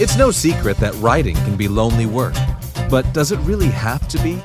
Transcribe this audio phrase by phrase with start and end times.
[0.00, 2.34] It's no secret that writing can be lonely work,
[2.88, 4.36] but does it really have to be?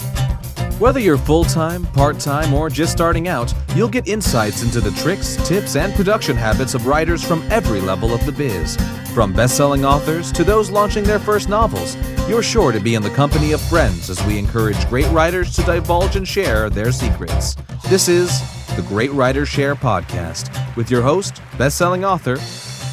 [0.79, 4.89] Whether you're full time, part time, or just starting out, you'll get insights into the
[4.99, 8.77] tricks, tips, and production habits of writers from every level of the biz.
[9.13, 13.03] From best selling authors to those launching their first novels, you're sure to be in
[13.03, 17.55] the company of friends as we encourage great writers to divulge and share their secrets.
[17.89, 18.41] This is
[18.75, 22.37] the Great Writers Share podcast with your host, best selling author,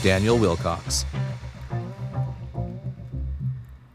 [0.02, 1.06] Daniel Wilcox.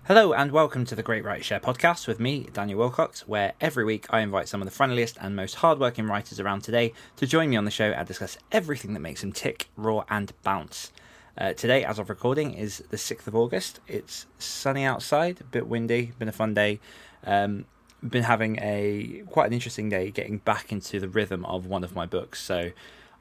[0.07, 3.83] Hello and welcome to the Great Writers Share podcast with me, Daniel Wilcox, where every
[3.83, 7.49] week I invite some of the friendliest and most hardworking writers around today to join
[7.49, 10.91] me on the show and discuss everything that makes them tick, roar, and bounce.
[11.35, 13.79] Uh, today, as of recording, is the 6th of August.
[13.87, 16.79] It's sunny outside, a bit windy, been a fun day.
[17.23, 17.65] Um,
[18.07, 21.95] been having a quite an interesting day getting back into the rhythm of one of
[21.95, 22.43] my books.
[22.43, 22.73] So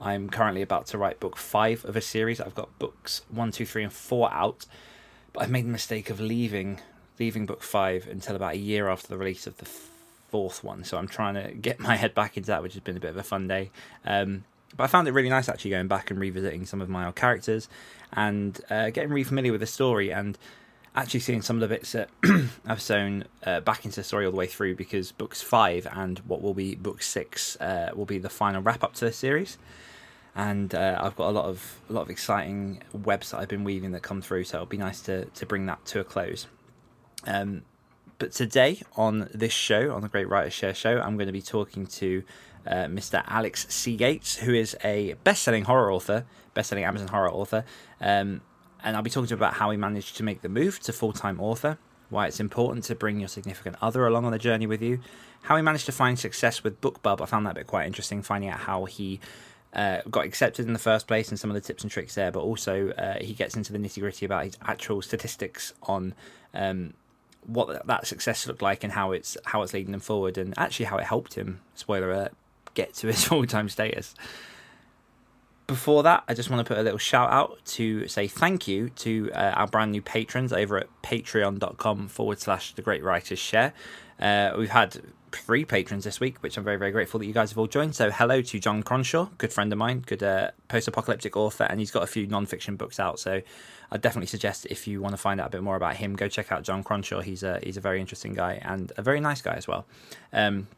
[0.03, 2.43] I'm currently about to write book five of a series.
[2.43, 4.67] I've got books one, two, three, and four out
[5.35, 6.81] but I've made the mistake of leaving
[7.19, 9.67] leaving book five until about a year after the release of the
[10.31, 10.83] fourth one.
[10.83, 13.11] So I'm trying to get my head back into that, which has been a bit
[13.11, 13.71] of a fun day.
[14.05, 14.45] Um,
[14.77, 17.15] but I found it really nice actually going back and revisiting some of my old
[17.15, 17.69] characters
[18.13, 20.37] and uh, getting re familiar with the story and
[20.97, 22.09] actually seeing some of the bits that
[22.67, 26.19] I've sewn uh, back into the story all the way through because books five and
[26.21, 29.59] what will be book six uh, will be the final wrap up to the series
[30.37, 33.65] and uh, I've got a lot of a lot of exciting webs that I've been
[33.65, 34.45] weaving that come through.
[34.45, 36.47] So it'll be nice to to bring that to a close.
[37.27, 37.63] Um,
[38.19, 41.43] but today on this show, on the Great Writer Share show, I'm going to be
[41.43, 42.23] talking to
[42.67, 43.23] uh, Mr.
[43.27, 43.97] Alex C.
[43.97, 47.65] Gates, who is a best-selling horror author, best-selling Amazon horror author,
[48.01, 48.41] um,
[48.83, 50.93] and I'll be talking to him about how he managed to make the move to
[50.93, 54.81] full-time author, why it's important to bring your significant other along on the journey with
[54.81, 55.01] you,
[55.43, 57.21] how he managed to find success with BookBub.
[57.21, 59.21] I found that bit quite interesting, finding out how he
[59.75, 62.31] uh, got accepted in the first place and some of the tips and tricks there,
[62.31, 66.15] but also uh, he gets into the nitty gritty about his actual statistics on
[66.55, 66.95] um,
[67.47, 70.87] what that success looked like and how it's how it's leading him forward, and actually
[70.87, 71.61] how it helped him.
[71.75, 72.33] Spoiler alert:
[72.75, 74.15] get to his full time status.
[75.67, 78.91] Before that, I just want to put a little shout out to say thank you
[78.91, 83.73] to uh, our brand new patrons over at patreon.com forward slash the great writers share.
[84.21, 85.01] Uh, we've had
[85.37, 87.95] three patrons this week, which I'm very, very grateful that you guys have all joined.
[87.95, 91.81] So, hello to John Cronshaw, good friend of mine, good uh, post apocalyptic author, and
[91.81, 93.19] he's got a few non fiction books out.
[93.19, 93.43] So,
[93.91, 96.29] I definitely suggest if you want to find out a bit more about him, go
[96.29, 97.23] check out John Cronshaw.
[97.23, 99.87] He's a, he's a very interesting guy and a very nice guy as well.
[100.33, 100.69] Um,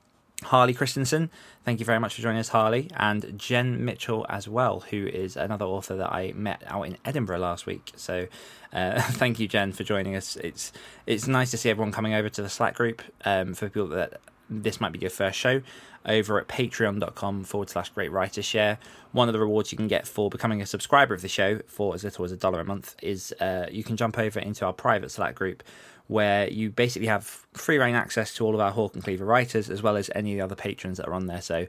[0.43, 1.31] Harley Christensen,
[1.65, 5.37] thank you very much for joining us, Harley, and Jen Mitchell as well, who is
[5.37, 7.93] another author that I met out in Edinburgh last week.
[7.97, 8.27] So,
[8.73, 10.37] uh, thank you, Jen, for joining us.
[10.37, 10.73] It's
[11.07, 13.03] it's nice to see everyone coming over to the Slack group.
[13.25, 15.63] Um, for people that this might be your first show,
[16.05, 18.79] over at patreon.com forward slash great writer share.
[19.13, 21.95] One of the rewards you can get for becoming a subscriber of the show for
[21.95, 24.73] as little as a dollar a month is uh, you can jump over into our
[24.73, 25.63] private Slack group
[26.09, 29.69] where you basically have free reign access to all of our Hawk and Cleaver writers
[29.69, 31.41] as well as any of the other patrons that are on there.
[31.41, 31.67] So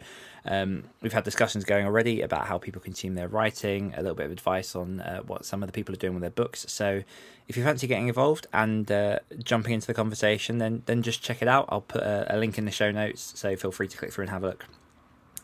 [0.48, 4.28] um, we've had discussions going already about how people consume their writing, a little bit
[4.28, 6.66] of advice on uh, what some of the people are doing with their books.
[6.70, 7.04] So
[7.48, 11.42] if you fancy getting involved and uh, jumping into the conversation, then then just check
[11.42, 11.66] it out.
[11.70, 14.24] I'll put a, a, link in the show notes, so feel free to click through
[14.24, 14.66] and have a look.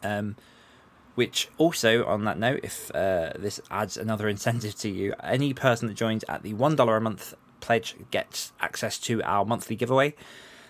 [0.04, 0.36] Um,
[1.16, 5.88] which also, on that note, if uh, this adds another incentive to you, any person
[5.88, 10.16] that joins at the one dollar a month pledge gets access to our monthly giveaway.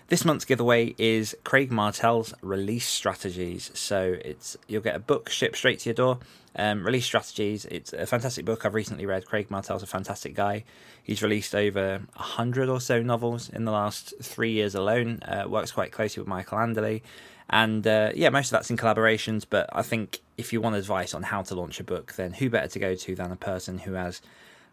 [0.08, 3.70] This month's giveaway is Craig Martelle's release strategies.
[3.72, 6.18] So it's you'll get a book shipped straight to your door.
[6.56, 7.64] Um, release strategies.
[7.64, 9.24] It's a fantastic book I've recently read.
[9.24, 10.64] Craig Martelle's a fantastic guy.
[11.02, 15.20] He's released over hundred or so novels in the last three years alone.
[15.22, 17.00] Uh, works quite closely with Michael Anderle,
[17.48, 19.46] and uh, yeah, most of that's in collaborations.
[19.48, 22.50] But I think if you want advice on how to launch a book, then who
[22.50, 24.20] better to go to than a person who has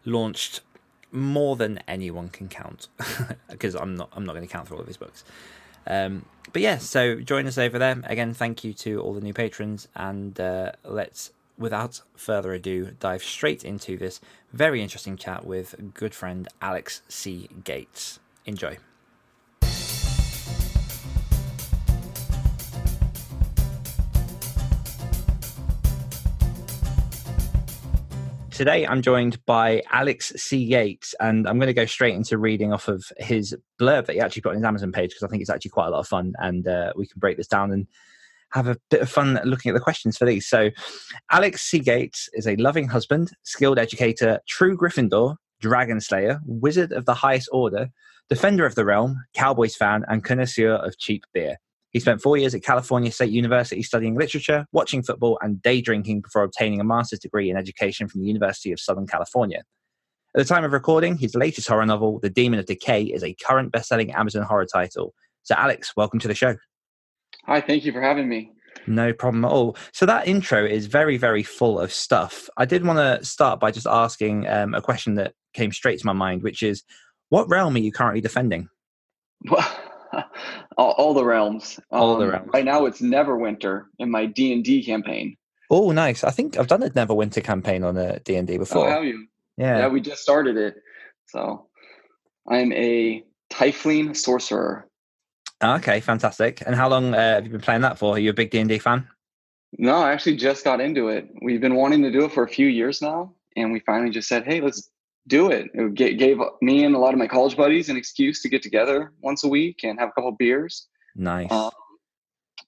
[0.04, 0.60] launched
[1.12, 2.88] more than anyone can count
[3.50, 5.24] because I'm not I'm not going to count for all of his books.
[5.86, 8.34] Um, but yeah, so join us over there again.
[8.34, 13.64] Thank you to all the new patrons, and uh, let's without further ado dive straight
[13.64, 14.20] into this
[14.52, 17.48] very interesting chat with good friend Alex C.
[17.64, 18.18] Gates.
[18.46, 18.78] Enjoy.
[28.62, 30.66] Today, I'm joined by Alex C.
[30.66, 34.20] Gates, and I'm going to go straight into reading off of his blurb that he
[34.20, 36.06] actually put on his Amazon page because I think it's actually quite a lot of
[36.06, 37.88] fun, and uh, we can break this down and
[38.52, 40.46] have a bit of fun looking at the questions for these.
[40.46, 40.70] So,
[41.32, 41.80] Alex C.
[41.80, 47.48] Gates is a loving husband, skilled educator, true Gryffindor, dragon slayer, wizard of the highest
[47.50, 47.88] order,
[48.28, 51.58] defender of the realm, Cowboys fan, and connoisseur of cheap beer.
[51.92, 56.22] He spent four years at California State University studying literature, watching football, and day drinking
[56.22, 59.62] before obtaining a master's degree in education from the University of Southern California.
[60.34, 63.34] At the time of recording, his latest horror novel, The Demon of Decay, is a
[63.34, 65.12] current best-selling Amazon horror title.
[65.42, 66.56] So, Alex, welcome to the show.
[67.44, 68.52] Hi, thank you for having me.
[68.86, 69.76] No problem at all.
[69.92, 72.48] So that intro is very, very full of stuff.
[72.56, 76.06] I did want to start by just asking um, a question that came straight to
[76.06, 76.82] my mind, which is,
[77.28, 78.70] what realm are you currently defending?
[79.50, 79.68] Well,
[80.76, 81.78] all, all, the realms.
[81.90, 82.50] All um, the realms.
[82.52, 85.36] Right now, it's Neverwinter in my D and D campaign.
[85.70, 86.22] Oh, nice!
[86.24, 88.86] I think I've done a Neverwinter campaign on a D and D before.
[88.86, 89.26] Oh, have you?
[89.56, 89.78] Yeah.
[89.78, 90.76] Yeah, we just started it.
[91.26, 91.66] So
[92.48, 94.88] I'm a Tiefling sorcerer.
[95.62, 96.62] Okay, fantastic.
[96.66, 98.16] And how long uh, have you been playing that for?
[98.16, 99.06] Are you a big D and D fan?
[99.78, 101.28] No, I actually just got into it.
[101.40, 104.28] We've been wanting to do it for a few years now, and we finally just
[104.28, 104.90] said, "Hey, let's
[105.26, 108.48] do it." It gave me and a lot of my college buddies an excuse to
[108.48, 110.88] get together once a week and have a couple beers.
[111.14, 111.50] Nice.
[111.50, 111.70] Um,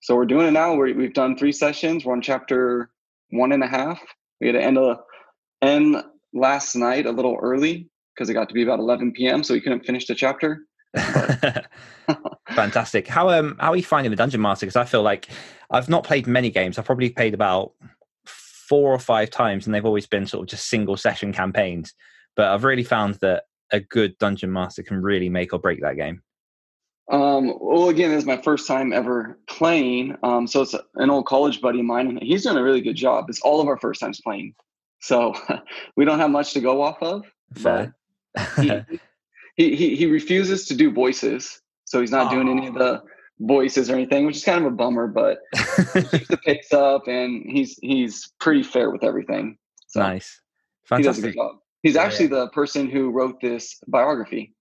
[0.01, 0.75] so we're doing it now.
[0.75, 2.05] we have done three sessions.
[2.05, 2.91] We're on chapter
[3.31, 4.01] one and a half.
[4.41, 4.99] We had to end a
[5.62, 5.97] end
[6.35, 9.43] last night a little early because it got to be about 11 p.m.
[9.43, 10.61] So we couldn't finish the chapter.
[12.55, 13.09] Fantastic.
[13.09, 14.67] How um how are you finding the Dungeon Master?
[14.67, 15.29] Because I feel like
[15.71, 16.79] I've not played many games.
[16.79, 17.73] I've probably played about
[18.27, 21.95] four or five times, and they've always been sort of just single session campaigns.
[22.37, 25.97] But I've really found that a good Dungeon Master can really make or break that
[25.97, 26.23] game.
[27.11, 30.17] Um, well, again, this is my first time ever playing.
[30.23, 32.97] Um, so it's an old college buddy of mine, and he's doing a really good
[32.97, 33.27] job.
[33.29, 34.55] It's all of our first times playing.
[35.01, 35.35] So
[35.97, 37.25] we don't have much to go off of.
[37.55, 37.95] Fair.
[38.57, 38.69] he,
[39.57, 41.61] he, he, he refuses to do voices.
[41.85, 42.31] So he's not Aww.
[42.31, 43.03] doing any of the
[43.41, 47.45] voices or anything, which is kind of a bummer, but he the picks up and
[47.47, 49.59] he's he's pretty fair with everything.
[49.89, 50.41] So nice.
[50.85, 50.99] Fantastic.
[50.99, 51.57] He does a good job.
[51.85, 52.41] He's actually yeah.
[52.41, 54.55] the person who wrote this biography.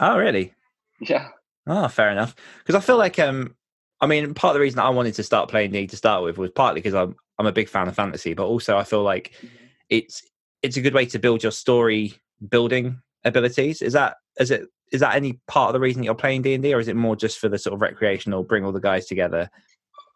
[0.00, 0.54] Oh, really?
[1.00, 1.28] Yeah.
[1.66, 2.34] Oh, fair enough.
[2.58, 3.54] Because I feel like um
[4.00, 6.38] I mean, part of the reason I wanted to start playing D to start with
[6.38, 9.32] was partly because I'm I'm a big fan of fantasy, but also I feel like
[9.36, 9.66] mm-hmm.
[9.90, 10.22] it's
[10.62, 12.14] it's a good way to build your story
[12.48, 13.82] building abilities.
[13.82, 16.62] Is that is it is that any part of the reason you're playing D and
[16.62, 19.06] D, or is it more just for the sort of recreational, bring all the guys
[19.06, 19.50] together?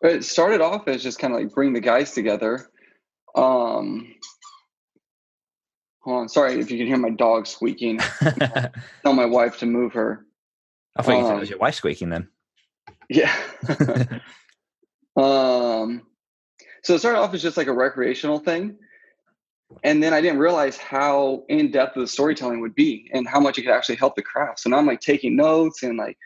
[0.01, 2.71] It started off as just kind of like bring the guys together.
[3.35, 4.15] Um,
[6.00, 7.99] hold on, sorry if you can hear my dog squeaking.
[9.02, 10.26] tell my wife to move her.
[10.97, 12.29] I thought um, you said it was um, your wife squeaking then.
[13.08, 13.35] Yeah.
[15.17, 16.02] um,
[16.82, 18.79] so it started off as just like a recreational thing
[19.85, 23.58] and then I didn't realize how in depth the storytelling would be and how much
[23.58, 24.61] it could actually help the craft.
[24.61, 26.19] So now I'm like taking notes and like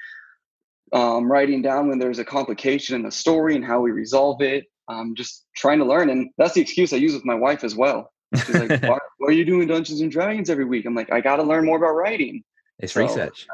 [0.93, 4.65] um, writing down when there's a complication in the story and how we resolve it.
[4.89, 7.75] I'm just trying to learn, and that's the excuse I use with my wife as
[7.75, 8.13] well.
[8.37, 11.21] She's like, why, why, are you doing Dungeons and Dragons every week?" I'm like, "I
[11.21, 12.43] got to learn more about writing."
[12.79, 13.47] It's so, research.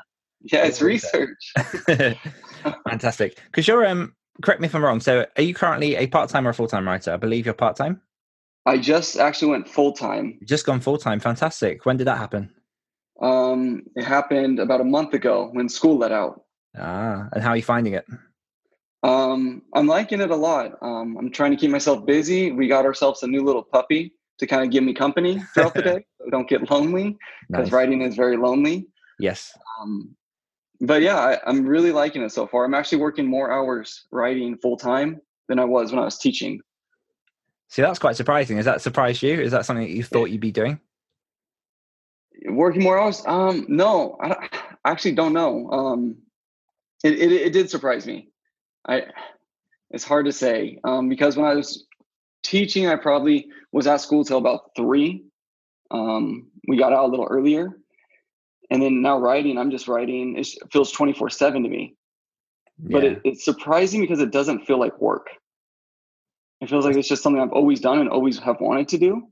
[0.43, 1.53] Yeah, it's, it's research.
[1.88, 2.17] research.
[2.88, 3.38] Fantastic.
[3.47, 5.00] Because you're um, correct me if I'm wrong.
[5.00, 7.12] So, are you currently a part time or a full time writer?
[7.12, 8.00] I believe you're part time.
[8.67, 10.38] I just actually went full time.
[10.44, 11.21] Just gone full time.
[11.21, 11.87] Fantastic.
[11.87, 12.50] When did that happen?
[13.21, 16.43] Um, it happened about a month ago when school let out.
[16.79, 18.06] Ah, and how are you finding it?
[19.03, 20.73] Um, I'm liking it a lot.
[20.82, 22.53] Um, I'm trying to keep myself busy.
[22.53, 25.83] We got ourselves a new little puppy to kind of give me company throughout the
[25.93, 26.05] day.
[26.19, 27.17] So don't get lonely
[27.49, 27.73] because nice.
[27.73, 28.89] writing is very lonely.
[29.19, 29.57] Yes.
[29.81, 30.17] Um,
[30.81, 32.65] but yeah, I, I'm really liking it so far.
[32.65, 36.61] I'm actually working more hours writing full time than I was when I was teaching.
[37.69, 38.59] See, that's quite surprising.
[38.59, 39.41] Is that surprised you?
[39.41, 40.81] Is that something that you thought you'd be doing?
[42.49, 43.23] Working more hours?
[43.27, 44.49] Um, no, I,
[44.85, 45.70] I actually don't know.
[45.70, 46.17] Um,
[47.05, 48.31] it, it, it did surprise me.
[48.89, 49.05] I
[49.91, 51.87] it's hard to say um, because when I was
[52.43, 55.25] teaching, I probably was at school till about three.
[55.91, 57.70] Um, we got out a little earlier,
[58.70, 60.37] and then now writing, I'm just writing.
[60.39, 61.97] It feels twenty four seven to me,
[62.82, 62.89] yeah.
[62.93, 65.29] but it, it's surprising because it doesn't feel like work.
[66.61, 69.29] It feels like it's just something I've always done and always have wanted to do.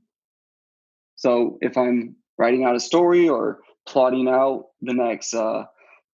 [1.15, 5.65] So if I'm writing out a story or plotting out the next uh,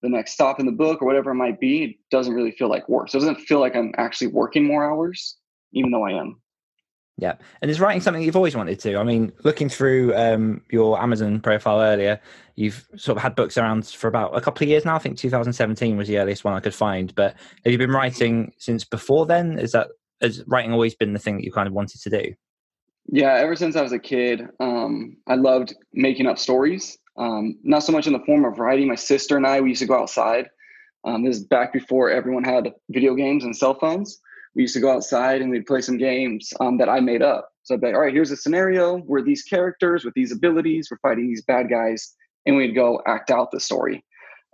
[0.02, 2.70] the next stop in the book or whatever it might be, it doesn't really feel
[2.70, 3.10] like work.
[3.10, 5.38] So it doesn't feel like I'm actually working more hours,
[5.74, 6.42] even though I am.
[7.18, 8.98] Yeah, and is writing something you've always wanted to?
[8.98, 12.20] I mean, looking through um, your Amazon profile earlier,
[12.56, 14.96] you've sort of had books around for about a couple of years now.
[14.96, 17.16] I think 2017 was the earliest one I could find.
[17.16, 19.58] But have you been writing since before then?
[19.58, 19.88] Is that
[20.22, 22.34] has writing always been the thing that you kind of wanted to do?
[23.08, 26.98] Yeah, ever since I was a kid, um, I loved making up stories.
[27.18, 28.88] Um, not so much in the form of writing.
[28.88, 30.50] My sister and I, we used to go outside.
[31.06, 34.20] Um, this is back before everyone had video games and cell phones.
[34.56, 37.50] We used to go outside and we'd play some games um, that I made up.
[37.64, 40.90] So I'd be like, all right, here's a scenario where these characters with these abilities,
[40.90, 42.14] we're fighting these bad guys,
[42.46, 44.04] and we'd go act out the story.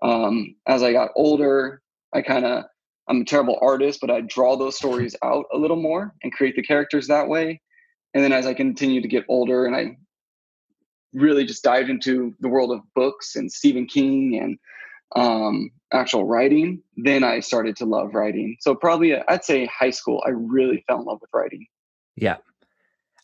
[0.01, 1.81] Um, as I got older,
[2.13, 2.63] I kind of
[3.07, 6.55] I'm a terrible artist, but I draw those stories out a little more and create
[6.55, 7.61] the characters that way.
[8.13, 9.97] And then as I continued to get older and I
[11.13, 14.57] really just dived into the world of books and Stephen King and
[15.15, 18.57] um, actual writing, then I started to love writing.
[18.59, 21.65] So probably I'd say high school, I really fell in love with writing.
[22.15, 22.37] Yeah.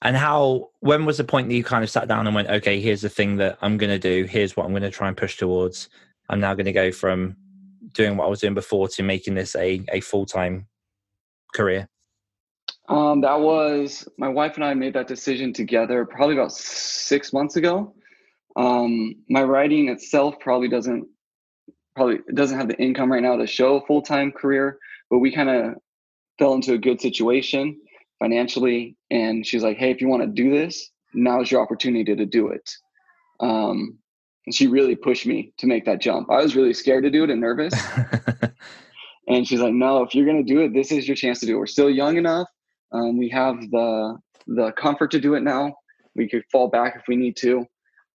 [0.01, 2.79] And how, when was the point that you kind of sat down and went, okay,
[2.79, 4.25] here's the thing that I'm going to do.
[4.25, 5.89] Here's what I'm going to try and push towards.
[6.29, 7.36] I'm now going to go from
[7.94, 10.67] doing what I was doing before to making this a, a full time
[11.53, 11.89] career.
[12.89, 17.56] Um, that was my wife and I made that decision together probably about six months
[17.56, 17.94] ago.
[18.56, 21.08] Um, my writing itself probably doesn't
[21.98, 25.34] probably doesn't have the income right now to show a full time career, but we
[25.34, 25.75] kind of
[26.39, 27.77] fell into a good situation
[28.20, 28.96] financially.
[29.12, 32.50] And she's like, "Hey, if you want to do this, now's your opportunity to do
[32.50, 32.70] it."
[33.39, 33.98] Um,
[34.46, 36.32] and she really pushed me to make that jump.
[36.32, 37.74] I was really scared to do it and nervous.
[39.27, 41.56] and she's like, "No, if you're gonna do it, this is your chance to do
[41.56, 41.60] it.
[41.60, 42.48] We're still young enough
[42.92, 45.75] um, we have the the comfort to do it now.
[46.16, 47.66] We could fall back if we need to.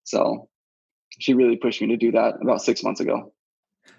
[0.05, 0.49] So
[1.19, 3.33] she really pushed me to do that about six months ago.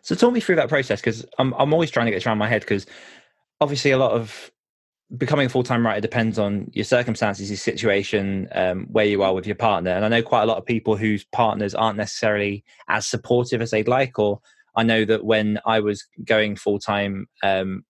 [0.01, 2.37] So talk me through that process because I'm I'm always trying to get this around
[2.37, 2.85] my head because
[3.61, 4.51] obviously a lot of
[5.17, 9.33] becoming a full time writer depends on your circumstances, your situation, um, where you are
[9.33, 9.91] with your partner.
[9.91, 13.71] And I know quite a lot of people whose partners aren't necessarily as supportive as
[13.71, 14.17] they'd like.
[14.17, 14.39] Or
[14.75, 17.83] I know that when I was going full time, um,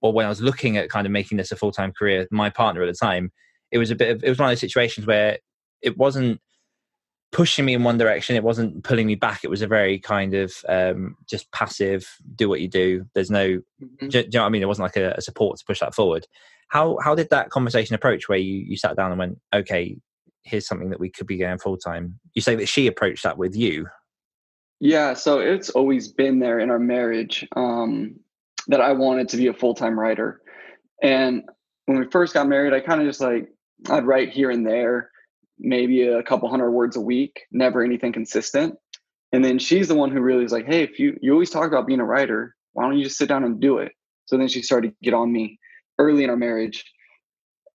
[0.00, 2.50] or when I was looking at kind of making this a full time career, my
[2.50, 3.32] partner at the time,
[3.70, 5.38] it was a bit of, it was one of those situations where
[5.80, 6.40] it wasn't
[7.32, 9.42] pushing me in one direction, it wasn't pulling me back.
[9.42, 13.06] It was a very kind of um, just passive, do what you do.
[13.14, 14.08] There's no, mm-hmm.
[14.08, 14.62] do, do, you know what I mean?
[14.62, 16.26] It wasn't like a, a, support to push that forward.
[16.68, 19.98] How how did that conversation approach where you you sat down and went, okay,
[20.44, 22.18] here's something that we could be going full time?
[22.34, 23.88] You say that she approached that with you.
[24.80, 27.46] Yeah, so it's always been there in our marriage.
[27.56, 28.16] Um,
[28.68, 30.40] that I wanted to be a full time writer.
[31.02, 31.42] And
[31.86, 33.48] when we first got married, I kind of just like,
[33.90, 35.10] I'd write here and there,
[35.62, 38.74] maybe a couple hundred words a week, never anything consistent.
[39.32, 41.68] And then she's the one who really is like, hey, if you, you always talk
[41.68, 43.92] about being a writer, why don't you just sit down and do it?
[44.26, 45.58] So then she started to get on me
[45.98, 46.84] early in our marriage.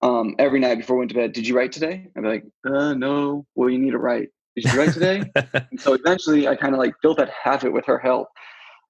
[0.04, 2.08] Um, every night before we went to bed, did you write today?
[2.16, 4.30] I'd be like, uh, no, well, you need to write.
[4.56, 5.24] Did you write today?
[5.36, 8.28] and so eventually I kind of like built that habit with her help.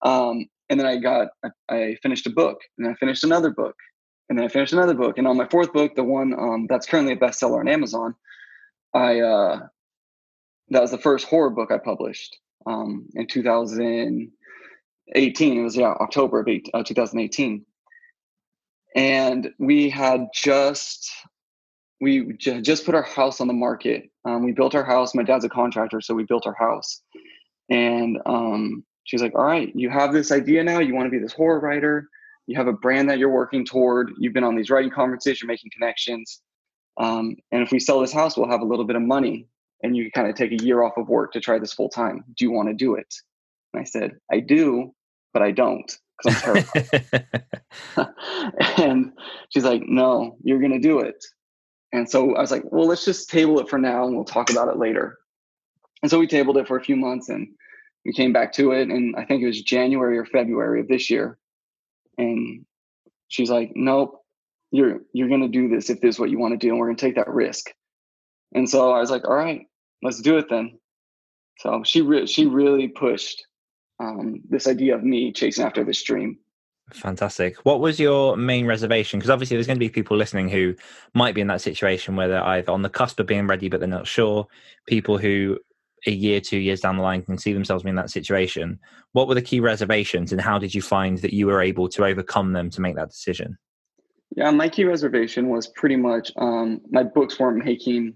[0.03, 1.29] Um, and then I got
[1.69, 3.75] I finished a book, and I finished another book,
[4.29, 6.85] and then I finished another book, and on my fourth book, the one um, that's
[6.85, 8.15] currently a bestseller on Amazon,
[8.93, 9.59] I uh,
[10.69, 14.29] that was the first horror book I published um, in 2018.
[15.59, 17.65] It was yeah October of eight, uh, 2018,
[18.95, 21.11] and we had just
[21.99, 24.09] we j- just put our house on the market.
[24.25, 25.15] Um, we built our house.
[25.15, 27.01] My dad's a contractor, so we built our house,
[27.69, 30.79] and um, she's like, all right, you have this idea now.
[30.79, 32.07] You want to be this horror writer.
[32.47, 34.11] You have a brand that you're working toward.
[34.17, 35.41] You've been on these writing conferences.
[35.41, 36.41] You're making connections.
[36.99, 39.47] Um, and if we sell this house, we'll have a little bit of money
[39.83, 41.89] and you can kind of take a year off of work to try this full
[41.89, 42.23] time.
[42.35, 43.13] Do you want to do it?
[43.73, 44.93] And I said, I do,
[45.33, 47.27] but I don't because I'm terrified.
[48.77, 49.13] and
[49.49, 51.23] she's like, no, you're going to do it.
[51.93, 54.49] And so I was like, well, let's just table it for now and we'll talk
[54.49, 55.17] about it later.
[56.01, 57.47] And so we tabled it for a few months and
[58.05, 61.09] we came back to it and I think it was January or February of this
[61.09, 61.37] year.
[62.17, 62.65] And
[63.29, 64.23] she's like, Nope,
[64.71, 66.87] you're you're gonna do this if this is what you want to do, and we're
[66.87, 67.71] gonna take that risk.
[68.53, 69.65] And so I was like, All right,
[70.03, 70.79] let's do it then.
[71.59, 73.45] So she re- she really pushed
[73.99, 76.37] um, this idea of me chasing after this dream.
[76.93, 77.57] Fantastic.
[77.65, 79.19] What was your main reservation?
[79.19, 80.73] Because obviously, there's going to be people listening who
[81.13, 83.79] might be in that situation where they're either on the cusp of being ready, but
[83.79, 84.47] they're not sure.
[84.87, 85.59] People who
[86.05, 88.79] a year, two years down the line can see themselves in that situation.
[89.11, 92.05] What were the key reservations, and how did you find that you were able to
[92.05, 93.57] overcome them to make that decision?
[94.37, 98.13] Yeah, my key reservation was pretty much um, my books weren't making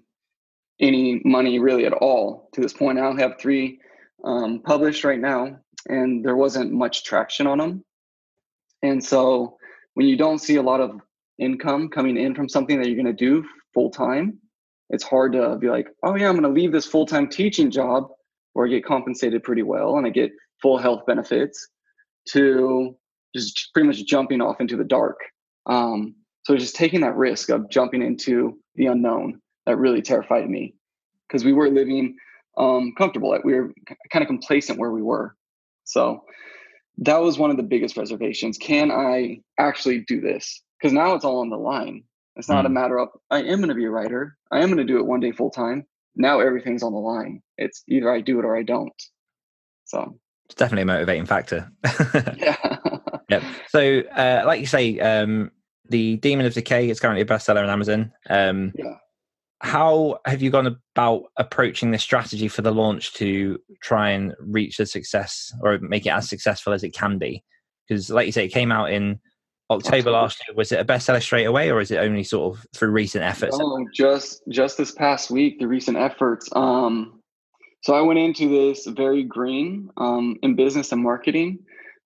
[0.80, 3.00] any money really at all to this point.
[3.00, 3.80] I have three
[4.24, 7.84] um, published right now, and there wasn't much traction on them.
[8.84, 9.58] And so,
[9.96, 11.01] when you don't see a lot of
[11.40, 14.38] income coming in from something that you're going to do full time,
[14.92, 17.72] it's hard to be like, oh yeah, I'm going to leave this full time teaching
[17.72, 18.10] job
[18.54, 21.68] where I get compensated pretty well and I get full health benefits
[22.34, 22.96] to
[23.36, 25.18] just pretty much jumping off into the dark.
[25.65, 30.74] Um, so just taking that risk of jumping into the unknown that really terrified me
[31.27, 32.15] because we were living
[32.58, 33.38] um, comfortable.
[33.44, 33.74] We were
[34.12, 35.36] kind of complacent where we were.
[35.84, 36.24] So
[36.98, 38.58] that was one of the biggest reservations.
[38.58, 40.62] Can I actually do this?
[40.80, 42.03] Because now it's all on the line.
[42.36, 42.68] It's not mm.
[42.68, 44.38] a matter of I am going to be a writer.
[44.51, 45.86] I am going to do it one day full time.
[46.15, 47.41] Now everything's on the line.
[47.58, 48.91] It's either I do it or I don't.
[49.86, 51.72] So it's definitely a motivating factor.
[52.38, 52.77] yeah.
[53.32, 53.44] Yep.
[53.70, 55.52] So, uh, like you say, um,
[55.90, 58.12] the Demon of Decay is currently a bestseller on Amazon.
[58.30, 58.96] Um, yeah.
[59.62, 64.78] how have you gone about approaching this strategy for the launch to try and reach
[64.78, 67.44] the success or make it as successful as it can be?
[67.88, 69.20] Because, like you say, it came out in
[69.70, 70.12] October Absolutely.
[70.12, 70.56] last year.
[70.56, 73.58] Was it a bestseller straight away, or is it only sort of through recent efforts?
[73.60, 76.50] Oh, just just this past week, the recent efforts.
[76.54, 77.22] Um,
[77.84, 81.60] so I went into this very green um, in business and marketing.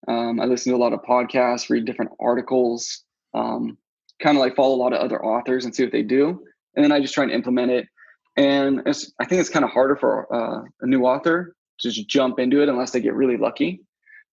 [0.08, 3.78] Um, I listen to a lot of podcasts, read different articles, um,
[4.22, 6.40] kind of like follow a lot of other authors and see what they do
[6.76, 7.88] and then I just try and implement it.
[8.38, 12.40] And I think it's kind of harder for uh, a new author to just jump
[12.40, 13.82] into it unless they get really lucky.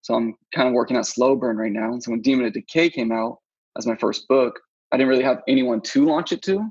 [0.02, 1.92] So I'm kind of working at slow burn right now.
[1.92, 3.38] And so when Demon of Decay came out
[3.78, 4.58] as my first book,
[4.90, 6.68] I didn't really have anyone to launch it to,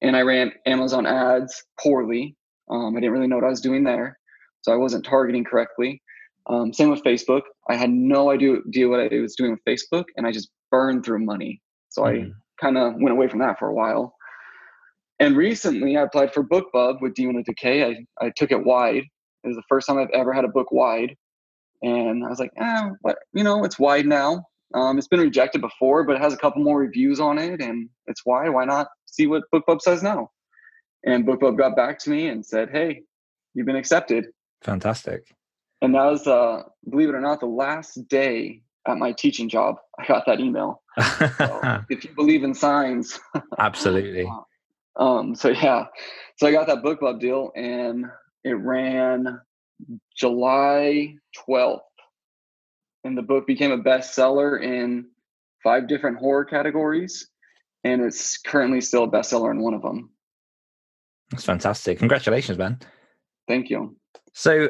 [0.00, 2.34] and I ran Amazon ads poorly.
[2.70, 4.18] Um, I didn't really know what I was doing there,
[4.62, 6.01] so I wasn't targeting correctly.
[6.46, 7.42] Um, same with Facebook.
[7.68, 11.04] I had no idea, idea what I was doing with Facebook, and I just burned
[11.04, 11.60] through money.
[11.90, 12.30] So mm-hmm.
[12.30, 14.14] I kind of went away from that for a while.
[15.20, 17.84] And recently, I applied for BookBub with Demon of Decay.
[17.84, 19.04] I, I took it wide.
[19.44, 21.16] It was the first time I've ever had a book wide,
[21.82, 23.18] and I was like, eh, what?
[23.32, 24.44] You know, it's wide now.
[24.74, 27.88] Um, it's been rejected before, but it has a couple more reviews on it, and
[28.06, 28.50] it's wide.
[28.50, 30.30] Why not see what BookBub says now?
[31.04, 33.02] And BookBub got back to me and said, "Hey,
[33.54, 34.26] you've been accepted."
[34.62, 35.34] Fantastic.
[35.82, 39.76] And that was, uh, believe it or not, the last day at my teaching job.
[39.98, 40.82] I got that email.
[40.98, 43.18] so if you believe in signs,
[43.58, 44.26] absolutely.
[44.94, 45.86] Um, so yeah,
[46.36, 48.04] so I got that BookBub deal, and
[48.44, 49.40] it ran
[50.14, 51.86] July twelfth,
[53.02, 55.06] and the book became a bestseller in
[55.64, 57.26] five different horror categories,
[57.84, 60.10] and it's currently still a bestseller in one of them.
[61.30, 61.98] That's fantastic!
[61.98, 62.78] Congratulations, man.
[63.48, 63.96] Thank you.
[64.34, 64.68] So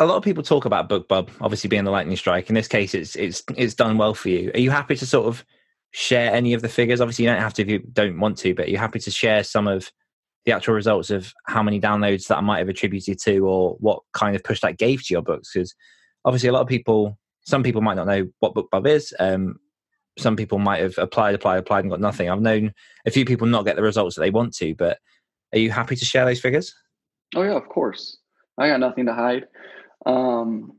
[0.00, 2.48] a lot of people talk about BookBub obviously being the lightning strike.
[2.48, 4.50] In this case, it's it's it's done well for you.
[4.54, 5.44] Are you happy to sort of
[5.92, 7.00] share any of the figures?
[7.00, 9.10] Obviously, you don't have to if you don't want to, but are you're happy to
[9.10, 9.92] share some of
[10.46, 14.00] the actual results of how many downloads that I might have attributed to, or what
[14.14, 15.52] kind of push that gave to your books.
[15.52, 15.74] Because
[16.24, 19.14] obviously, a lot of people, some people might not know what BookBub is.
[19.20, 19.60] Um,
[20.18, 22.30] some people might have applied, applied, applied, and got nothing.
[22.30, 22.72] I've known
[23.06, 24.98] a few people not get the results that they want to, but
[25.52, 26.74] are you happy to share those figures?
[27.36, 28.16] Oh yeah, of course.
[28.56, 29.44] I got nothing to hide.
[30.06, 30.78] Um,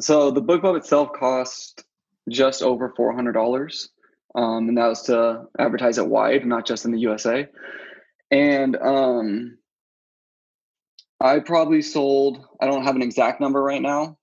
[0.00, 1.84] so the BookBub itself cost
[2.28, 3.90] just over four hundred dollars
[4.34, 7.46] um, and that was to advertise it wide, not just in the USA.
[8.30, 9.58] And um,
[11.20, 14.18] I probably sold, I don't have an exact number right now,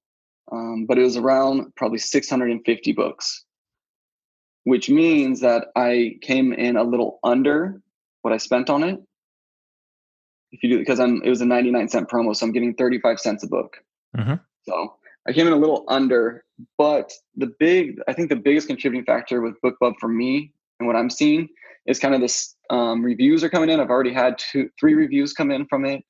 [0.51, 3.45] um, but it was around probably 650 books,
[4.65, 7.81] which means that I came in a little under
[8.21, 8.99] what I spent on it.
[10.51, 13.17] If you do, because I'm, it was a 99 cent promo, so I'm getting 35
[13.21, 13.77] cents a book.
[14.17, 14.35] Mm-hmm.
[14.63, 14.95] So
[15.27, 16.43] I came in a little under,
[16.77, 20.95] but the big, I think the biggest contributing factor with BookBub for me and what
[20.95, 21.47] I'm seeing
[21.85, 23.79] is kind of this um, reviews are coming in.
[23.79, 26.03] I've already had two, three reviews come in from it.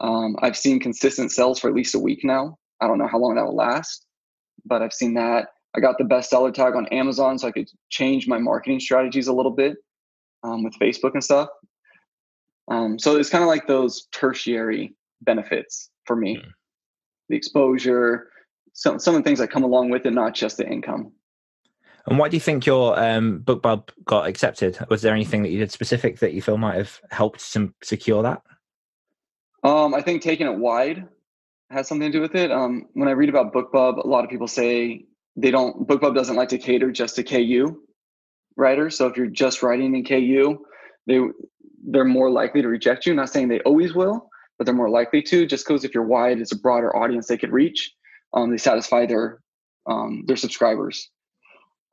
[0.00, 2.58] Um, I've seen consistent sales for at least a week now.
[2.80, 4.06] I don't know how long that will last,
[4.64, 5.48] but I've seen that.
[5.76, 9.32] I got the bestseller tag on Amazon, so I could change my marketing strategies a
[9.32, 9.76] little bit
[10.42, 11.48] um, with Facebook and stuff.
[12.68, 16.50] Um, so it's kind of like those tertiary benefits for me: mm.
[17.30, 18.28] The exposure,
[18.74, 21.12] some some of the things that come along with it, not just the income.
[22.06, 24.78] And why do you think your um, BookBub got accepted?
[24.88, 28.22] Was there anything that you did specific that you feel might have helped some secure
[28.22, 28.42] that?
[29.62, 31.06] Um, I think taking it wide
[31.70, 32.50] has something to do with it.
[32.50, 35.04] Um, when I read about BookBub, a lot of people say
[35.36, 35.86] they don't.
[35.86, 37.82] BookBub doesn't like to cater just to KU
[38.56, 38.96] writers.
[38.96, 40.64] So if you're just writing in KU,
[41.06, 41.20] they
[41.84, 43.14] they're more likely to reject you.
[43.14, 44.29] Not saying they always will,
[44.60, 45.46] but they're more likely to.
[45.46, 47.94] Just because if you're wide, it's a broader audience they could reach
[48.34, 49.40] um, they satisfy their
[49.86, 51.10] um, their subscribers.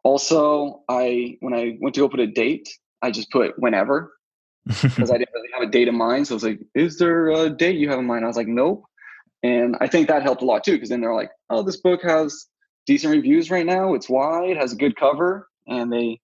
[0.03, 2.69] Also, I when I went to go put a date,
[3.01, 4.13] I just put whenever
[4.65, 6.27] because I didn't really have a date in mind.
[6.27, 8.47] So I was like, "Is there a date you have in mind?" I was like,
[8.47, 8.83] "Nope."
[9.43, 12.01] And I think that helped a lot too because then they're like, "Oh, this book
[12.03, 12.47] has
[12.85, 13.93] decent reviews right now.
[13.93, 16.19] It's wide, has a good cover, and they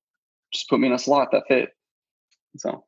[0.51, 1.69] just put me in a slot that fit."
[2.57, 2.85] So,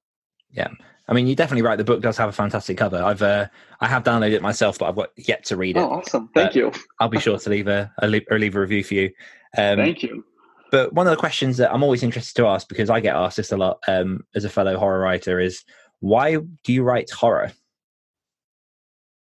[0.51, 0.69] yeah,
[1.07, 1.77] I mean, you're definitely right.
[1.77, 3.01] The book does have a fantastic cover.
[3.01, 3.47] I've uh,
[3.79, 5.81] I have downloaded it myself, but I've got yet to read it.
[5.81, 6.29] Oh, awesome!
[6.33, 6.71] Thank you.
[6.99, 9.11] I'll be sure to leave a, a, leave, or leave a review for you.
[9.57, 10.25] Um, Thank you.
[10.71, 13.37] But one of the questions that I'm always interested to ask because I get asked
[13.37, 15.63] this a lot um, as a fellow horror writer is
[15.99, 17.51] why do you write horror?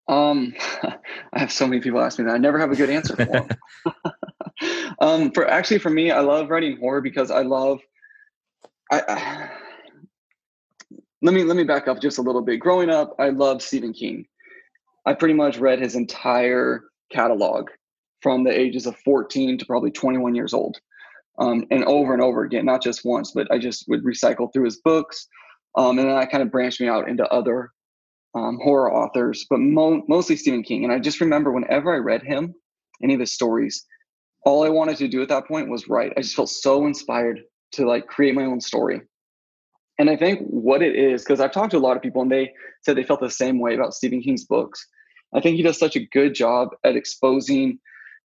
[0.06, 0.54] Um,
[1.32, 2.34] I have so many people ask me that.
[2.34, 3.48] I never have a good answer for them.
[5.00, 7.80] um, for actually, for me, I love writing horror because I love.
[8.92, 9.50] I, I
[11.22, 12.60] let me let me back up just a little bit.
[12.60, 14.26] Growing up, I loved Stephen King.
[15.06, 17.68] I pretty much read his entire catalog
[18.22, 20.76] from the ages of 14 to probably 21 years old.
[21.38, 24.64] Um, and over and over again, not just once, but I just would recycle through
[24.64, 25.26] his books.
[25.76, 27.70] Um, and then I kind of branched me out into other
[28.34, 30.84] um, horror authors, but mo- mostly Stephen King.
[30.84, 32.54] And I just remember whenever I read him,
[33.02, 33.86] any of his stories,
[34.44, 36.12] all I wanted to do at that point was write.
[36.16, 37.40] I just felt so inspired
[37.72, 39.00] to like create my own story.
[40.00, 42.32] And I think what it is, because I've talked to a lot of people and
[42.32, 44.88] they said they felt the same way about Stephen King's books.
[45.34, 47.78] I think he does such a good job at exposing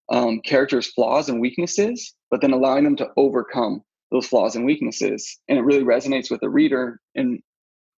[0.09, 5.37] um, characters' flaws and weaknesses, but then allowing them to overcome those flaws and weaknesses.
[5.49, 7.41] And it really resonates with the reader and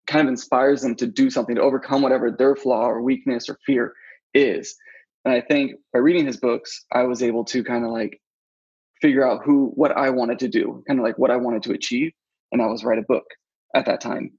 [0.08, 3.60] kind of inspires them to do something to overcome whatever their flaw or weakness or
[3.64, 3.94] fear
[4.34, 4.76] is.
[5.24, 8.20] And I think by reading his books, I was able to kind of like
[9.04, 11.74] figure out who, what I wanted to do, kind of like what I wanted to
[11.74, 12.12] achieve.
[12.52, 13.26] And that was write a book
[13.76, 14.32] at that time.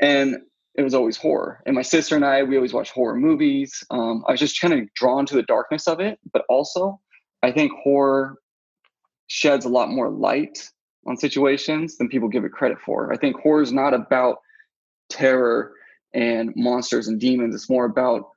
[0.00, 0.38] And
[0.74, 1.60] it was always horror.
[1.66, 3.84] And my sister and I, we always watch horror movies.
[3.90, 7.00] Um, I was just kind of drawn to the darkness of it, but also
[7.42, 8.36] I think horror
[9.26, 10.70] sheds a lot more light
[11.06, 13.12] on situations than people give it credit for.
[13.12, 14.38] I think horror is not about
[15.08, 15.72] terror
[16.14, 17.54] and monsters and demons.
[17.54, 18.30] It's more about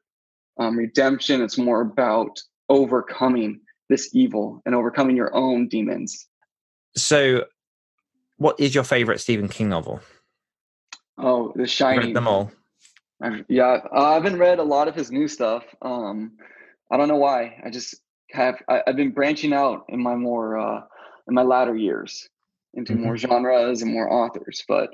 [0.59, 1.41] um, redemption.
[1.41, 3.59] It's more about overcoming
[3.89, 6.27] this evil and overcoming your own demons.
[6.95, 7.45] So,
[8.41, 10.01] what is your favorite Stephen King novel?
[11.19, 12.07] Oh, The Shining.
[12.07, 12.51] Read them all.
[13.21, 15.63] I've, yeah, I haven't read a lot of his new stuff.
[15.83, 16.31] Um,
[16.91, 17.61] I don't know why.
[17.63, 18.01] I just
[18.31, 18.55] have.
[18.67, 20.81] I, have been branching out in my more uh,
[21.27, 22.27] in my latter years
[22.73, 23.03] into mm-hmm.
[23.03, 24.89] more genres and more authors, but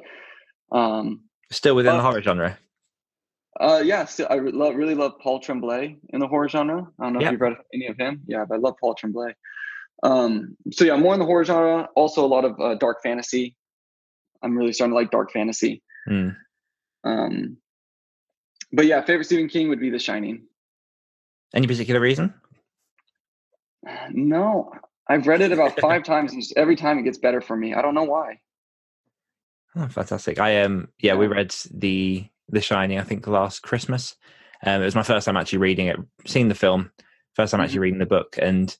[0.73, 2.59] um, still within the horror genre.
[3.61, 6.85] Uh, yeah, still, I love, really love Paul Tremblay in the horror genre.
[6.99, 8.21] I don't know if you've read any of him.
[8.27, 9.33] Yeah, but I love Paul Tremblay.
[10.03, 11.89] Um, so yeah, more in the horror genre.
[11.95, 13.55] Also, a lot of uh, dark fantasy.
[14.43, 15.81] I'm really starting to like dark fantasy.
[16.07, 16.35] Mm.
[17.03, 17.57] Um,
[18.71, 20.43] but yeah, favorite Stephen King would be The Shining.
[21.53, 22.33] Any particular reason?
[24.11, 24.71] No,
[25.07, 27.73] I've read it about five times, and every time it gets better for me.
[27.73, 28.39] I don't know why.
[29.75, 30.39] Oh, fantastic!
[30.39, 32.99] I um, yeah, we read the The Shining.
[32.99, 34.15] I think last Christmas.
[34.63, 36.91] Um, it was my first time actually reading it, seeing the film,
[37.35, 37.81] first time actually mm-hmm.
[37.81, 38.75] reading the book, and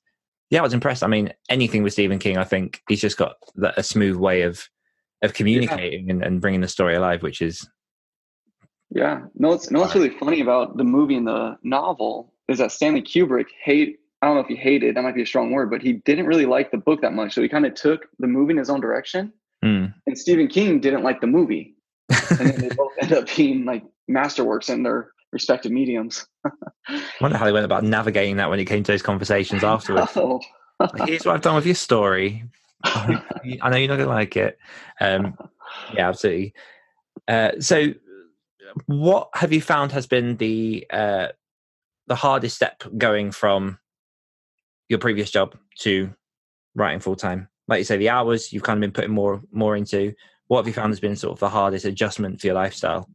[0.50, 1.04] yeah, I was impressed.
[1.04, 4.44] I mean, anything with Stephen King, I think he's just got that, a smooth way
[4.44, 4.68] of
[5.24, 6.14] of communicating yeah.
[6.14, 7.68] and, and bringing the story alive, which is
[8.90, 9.22] yeah.
[9.36, 9.82] No, it's no.
[9.82, 14.00] What's really funny about the movie and the novel is that Stanley Kubrick hate.
[14.22, 14.96] I don't know if he hated.
[14.96, 17.34] That might be a strong word, but he didn't really like the book that much.
[17.34, 19.32] So he kind of took the movie in his own direction.
[19.64, 19.94] Mm.
[20.08, 21.76] And Stephen King didn't like the movie,
[22.10, 26.26] and then they both end up being like masterworks in their respective mediums.
[26.88, 30.12] I wonder how they went about navigating that when it came to those conversations afterwards.
[30.80, 30.90] Oh.
[30.94, 32.44] like, Here's what I've done with your story.
[32.84, 33.20] I
[33.70, 34.60] know you're not going to like it.
[35.02, 35.36] Um,
[35.92, 36.54] yeah, absolutely.
[37.28, 37.94] Uh, so,
[38.86, 41.30] what have you found has been the uh,
[42.06, 43.80] the hardest step going from
[44.88, 46.14] your previous job to
[46.76, 47.50] writing full time?
[47.68, 50.14] Like you say, the hours you've kind of been putting more more into.
[50.46, 53.10] What have you found has been sort of the hardest adjustment for your lifestyle?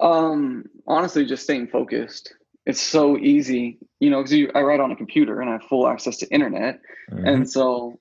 [0.00, 2.34] Um, honestly, just staying focused.
[2.66, 5.88] It's so easy, you know, because I write on a computer and I have full
[5.88, 6.80] access to internet,
[7.10, 7.26] mm-hmm.
[7.26, 7.98] and so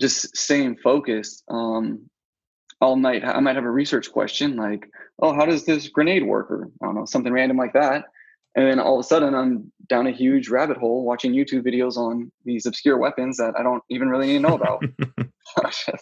[0.00, 1.42] just staying focused.
[1.48, 2.10] Um,
[2.80, 4.86] all night, I might have a research question like,
[5.20, 8.04] "Oh, how does this grenade work?" or I don't know, something random like that.
[8.56, 11.96] And then all of a sudden, I'm down a huge rabbit hole watching YouTube videos
[11.96, 14.84] on these obscure weapons that I don't even really need to know about.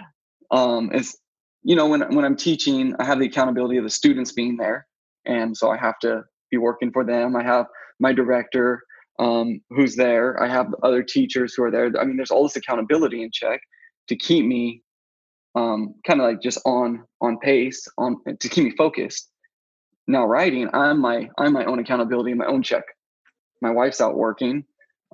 [0.50, 1.16] um, it's
[1.62, 4.86] you know when when I'm teaching, I have the accountability of the students being there,
[5.26, 7.36] and so I have to be working for them.
[7.36, 7.66] I have
[7.98, 8.82] my director
[9.18, 10.42] um, who's there.
[10.42, 11.92] I have other teachers who are there.
[12.00, 13.60] I mean, there's all this accountability in check
[14.08, 14.82] to keep me
[15.54, 19.30] um, kind of like just on on pace, on to keep me focused.
[20.06, 22.84] Now writing, I'm my I'm my own accountability, my own check.
[23.60, 24.64] My wife's out working,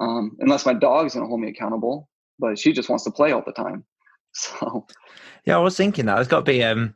[0.01, 3.43] um, unless my dog's gonna hold me accountable, but she just wants to play all
[3.45, 3.85] the time.
[4.39, 4.87] So,
[5.45, 6.95] yeah, I was thinking that it's got to be um,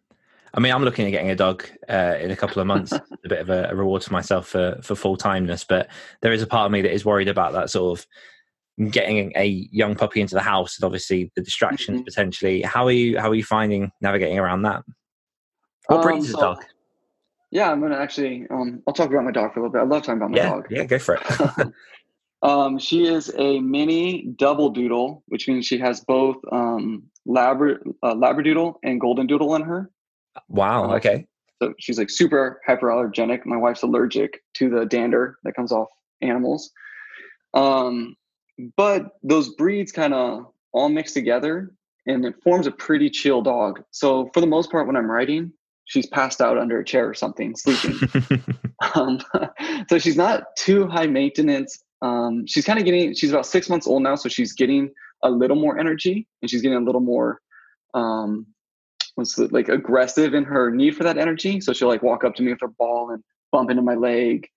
[0.53, 3.29] I mean, I'm looking at getting a dog uh, in a couple of months, a
[3.29, 5.65] bit of a, a reward for myself for for full timeness.
[5.67, 5.89] But
[6.23, 8.07] there is a part of me that is worried about that sort of
[8.91, 12.05] getting a young puppy into the house, and obviously the distractions mm-hmm.
[12.05, 12.63] potentially.
[12.63, 13.19] How are you?
[13.19, 14.83] How are you finding navigating around that?
[15.87, 16.65] What breed um, is the dog?
[17.53, 18.47] Yeah, I'm gonna actually.
[18.51, 19.83] Um, I'll talk about my dog for a little bit.
[19.83, 20.67] I love talking about my yeah, dog.
[20.71, 21.73] Yeah, go for it.
[22.43, 28.15] um, she is a mini double doodle, which means she has both um, Labra- uh,
[28.15, 29.91] Labradoodle and Golden Doodle in her.
[30.49, 30.91] Wow.
[30.91, 31.27] Uh, okay.
[31.63, 33.45] So she's like super hyperallergenic.
[33.45, 35.89] My wife's allergic to the dander that comes off
[36.23, 36.71] animals.
[37.55, 38.17] Um,
[38.77, 41.73] but those breeds kind of all mix together
[42.07, 43.83] and it forms a pretty chill dog.
[43.91, 45.53] So for the most part, when I'm writing,
[45.85, 47.99] she's passed out under a chair or something, sleeping.
[48.95, 49.21] um,
[49.89, 51.83] so she's not too high maintenance.
[52.03, 54.15] Um, she's kind of getting, she's about six months old now.
[54.15, 54.91] So she's getting
[55.23, 57.41] a little more energy and she's getting a little more
[57.95, 58.47] um,
[59.21, 61.61] was like aggressive in her need for that energy.
[61.61, 64.49] So she'll like walk up to me with her ball and bump into my leg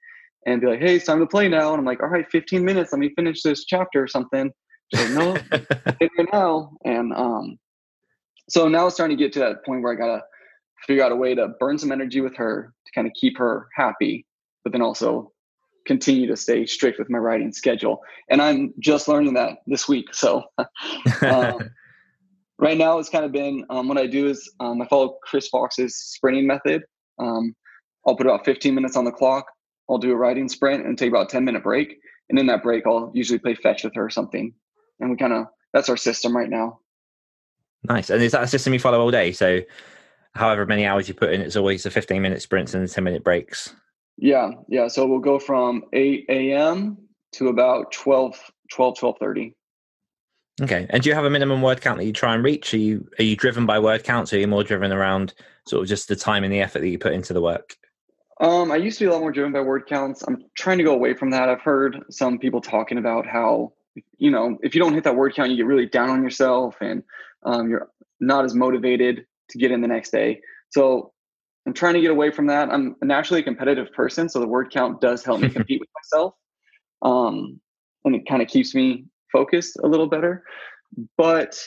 [0.45, 2.63] and be like, "Hey, it's time to play now." And I'm like, "All right, 15
[2.63, 2.91] minutes.
[2.91, 4.51] Let me finish this chapter or something."
[4.93, 5.37] She's like, "No,
[5.99, 7.59] right now." And um,
[8.49, 10.23] so now it's starting to get to that point where I gotta
[10.87, 13.67] figure out a way to burn some energy with her to kind of keep her
[13.75, 14.25] happy,
[14.63, 15.31] but then also
[15.85, 18.01] continue to stay strict with my writing schedule.
[18.29, 20.13] And I'm just learning that this week.
[20.13, 20.43] So
[21.21, 21.59] um,
[22.57, 25.47] right now it's kind of been um, what I do is um, I follow Chris
[25.49, 26.83] Fox's sprinting method.
[27.19, 27.55] Um,
[28.07, 29.45] I'll put about 15 minutes on the clock.
[29.89, 31.97] I'll do a writing sprint and take about 10 minute break.
[32.29, 34.53] And in that break, I'll usually play fetch with her or something.
[34.99, 36.79] And we kind of, that's our system right now.
[37.83, 38.09] Nice.
[38.09, 39.33] And is that a system you follow all day?
[39.33, 39.59] So
[40.33, 43.03] however many hours you put in, it's always the 15 minute sprints and the 10
[43.03, 43.73] minute breaks.
[44.17, 44.51] Yeah.
[44.67, 44.87] Yeah.
[44.87, 46.97] So we'll go from 8 a.m.
[47.33, 48.39] to about 12,
[48.71, 49.55] 12, 12 30.
[50.61, 50.85] Okay.
[50.89, 52.73] And do you have a minimum word count that you try and reach?
[52.73, 55.33] Are you are you driven by word counts or are you more driven around
[55.67, 57.75] sort of just the time and the effort that you put into the work?
[58.39, 60.23] Um, I used to be a lot more driven by word counts.
[60.27, 61.49] I'm trying to go away from that.
[61.49, 63.73] I've heard some people talking about how,
[64.17, 66.75] you know, if you don't hit that word count, you get really down on yourself
[66.81, 67.03] and
[67.43, 70.41] um, you're not as motivated to get in the next day.
[70.71, 71.12] So
[71.65, 72.69] I'm trying to get away from that.
[72.69, 76.33] I'm naturally a competitive person, so the word count does help me compete with myself,
[77.01, 77.59] um,
[78.03, 80.43] and it kind of keeps me focused a little better.
[81.17, 81.57] But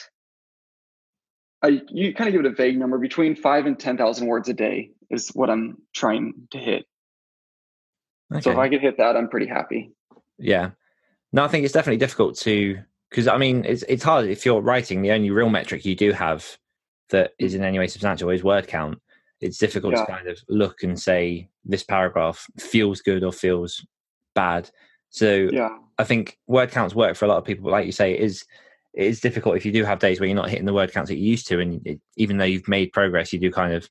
[1.62, 4.48] I, you kind of give it a vague number between five and ten thousand words
[4.48, 6.84] a day is what I'm trying to hit.
[8.32, 8.42] Okay.
[8.42, 9.92] So if I could hit that, I'm pretty happy.
[10.38, 10.70] Yeah,
[11.32, 12.78] no, I think it's definitely difficult to
[13.10, 15.02] because I mean it's it's hard if you're writing.
[15.02, 16.58] The only real metric you do have
[17.10, 18.98] that is in any way substantial is word count.
[19.40, 20.04] It's difficult yeah.
[20.04, 23.84] to kind of look and say this paragraph feels good or feels
[24.34, 24.70] bad.
[25.10, 25.76] So yeah.
[25.98, 27.64] I think word counts work for a lot of people.
[27.64, 28.44] But like you say, it is
[28.94, 31.10] it is difficult if you do have days where you're not hitting the word counts
[31.10, 33.88] that you used to, and it, even though you've made progress, you do kind of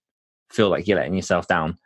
[0.51, 1.77] feel like you're letting yourself down.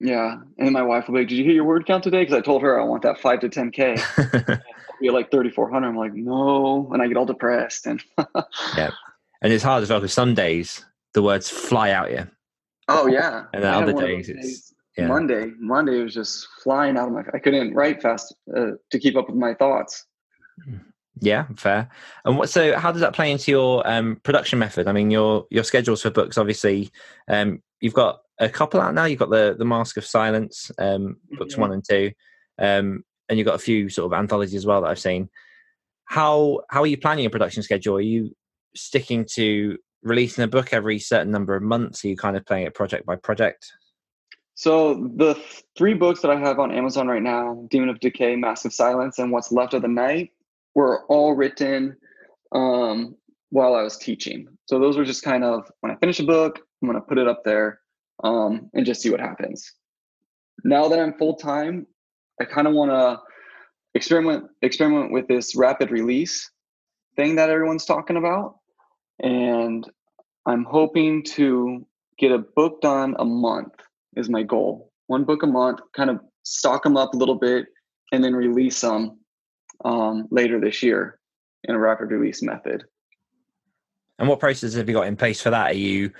[0.00, 2.34] Yeah, and my wife will be like, "Did you hit your word count today?" Because
[2.34, 3.96] I told her I want that five to ten k.
[5.00, 5.88] be like thirty four hundred.
[5.88, 8.02] I'm like, no, and I get all depressed and.
[8.76, 8.90] yeah,
[9.42, 12.26] and it's hard as well because some days the words fly out you.
[12.88, 15.08] Oh yeah, and other days it's yeah.
[15.08, 15.52] Monday.
[15.58, 17.22] Monday was just flying out of my.
[17.34, 20.06] I couldn't write fast uh, to keep up with my thoughts.
[21.20, 21.88] Yeah, fair.
[22.24, 22.48] And what?
[22.48, 24.86] So, how does that play into your um, production method?
[24.86, 26.38] I mean, your your schedules for books.
[26.38, 26.90] Obviously,
[27.28, 29.04] um, you've got a couple out now.
[29.04, 31.60] You've got the the Mask of Silence, um, books yeah.
[31.60, 32.12] one and two,
[32.58, 35.28] um, and you've got a few sort of anthologies as well that I've seen.
[36.06, 37.96] How how are you planning your production schedule?
[37.96, 38.34] Are you
[38.74, 42.04] sticking to releasing a book every certain number of months?
[42.04, 43.72] Are you kind of playing it project by project?
[44.54, 45.34] So the
[45.76, 49.18] three books that I have on Amazon right now, Demon of Decay, Mask of Silence,
[49.18, 50.30] and What's Left of the Night,
[50.74, 51.96] were all written
[52.52, 53.16] um,
[53.50, 54.48] while I was teaching.
[54.66, 57.28] So those were just kind of when I finish a book, I'm to put it
[57.28, 57.80] up there
[58.24, 59.72] um, and just see what happens.
[60.64, 61.86] Now that I'm full time,
[62.40, 63.20] I kind of want to
[63.94, 66.50] experiment experiment with this rapid release
[67.16, 68.56] thing that everyone's talking about
[69.20, 69.88] and
[70.46, 71.86] I'm hoping to
[72.18, 73.74] get a book done a month
[74.16, 74.92] is my goal.
[75.06, 77.66] One book a month, kind of stock them up a little bit,
[78.12, 79.18] and then release them
[79.84, 81.18] um, later this year
[81.64, 82.84] in a rapid release method.
[84.18, 85.72] And what process have you got in place for that?
[85.72, 86.12] Are you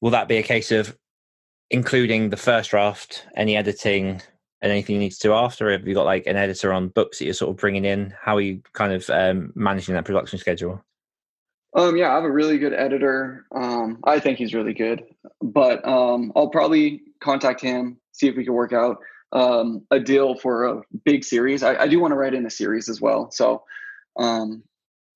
[0.00, 0.96] will that be a case of
[1.70, 4.22] including the first draft, any editing,
[4.62, 5.70] and anything you need to do after?
[5.70, 8.14] Have you got like an editor on books that you're sort of bringing in?
[8.20, 10.82] How are you kind of um, managing that production schedule?
[11.74, 13.46] Um, yeah, I have a really good editor.
[13.54, 15.04] Um, I think he's really good,
[15.40, 18.98] but um, I'll probably contact him, see if we can work out
[19.32, 21.62] um, a deal for a big series.
[21.62, 23.30] I, I do want to write in a series as well.
[23.30, 23.62] So
[24.18, 24.64] um,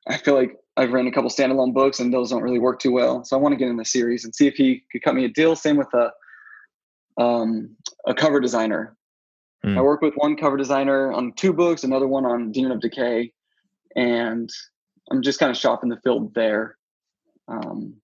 [0.09, 2.93] I feel like I've written a couple standalone books and those don't really work too
[2.93, 3.25] well.
[3.25, 5.25] So I want to get in the series and see if he could cut me
[5.25, 5.57] a deal.
[5.57, 6.13] Same with a
[7.21, 8.97] um, a cover designer.
[9.65, 9.79] Mm.
[9.79, 13.33] I work with one cover designer on two books, another one on Demon of Decay,
[13.95, 14.51] and
[15.11, 16.77] I'm just kind of shopping the field there.
[17.49, 17.97] Um,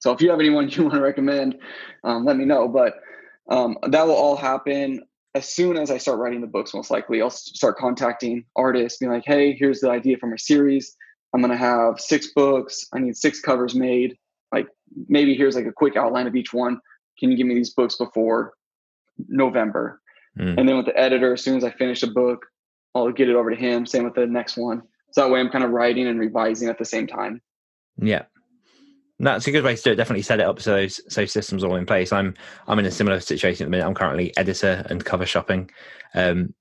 [0.00, 1.56] so if you have anyone you want to recommend,
[2.04, 2.68] um, let me know.
[2.68, 2.94] But
[3.50, 5.02] um, that will all happen
[5.34, 6.74] as soon as I start writing the books.
[6.74, 10.96] Most likely, I'll start contacting artists, being like, "Hey, here's the idea for my series.
[11.34, 12.86] I'm gonna have six books.
[12.92, 14.16] I need six covers made.
[14.52, 14.68] Like
[15.08, 16.78] maybe here's like a quick outline of each one.
[17.18, 18.54] Can you give me these books before
[19.28, 20.00] November?"
[20.38, 20.58] Mm.
[20.58, 22.44] And then with the editor, as soon as I finish a book,
[22.94, 23.86] I'll get it over to him.
[23.86, 24.82] Same with the next one.
[25.14, 27.40] So that way I'm kind of writing and revising at the same time.
[27.96, 28.24] Yeah.
[29.20, 29.94] That's a good way to do it.
[29.94, 32.12] Definitely set it up so those, so systems are all in place.
[32.12, 32.34] I'm
[32.66, 33.86] I'm in a similar situation at the minute.
[33.86, 35.70] I'm currently editor and cover shopping,
[36.14, 36.52] um,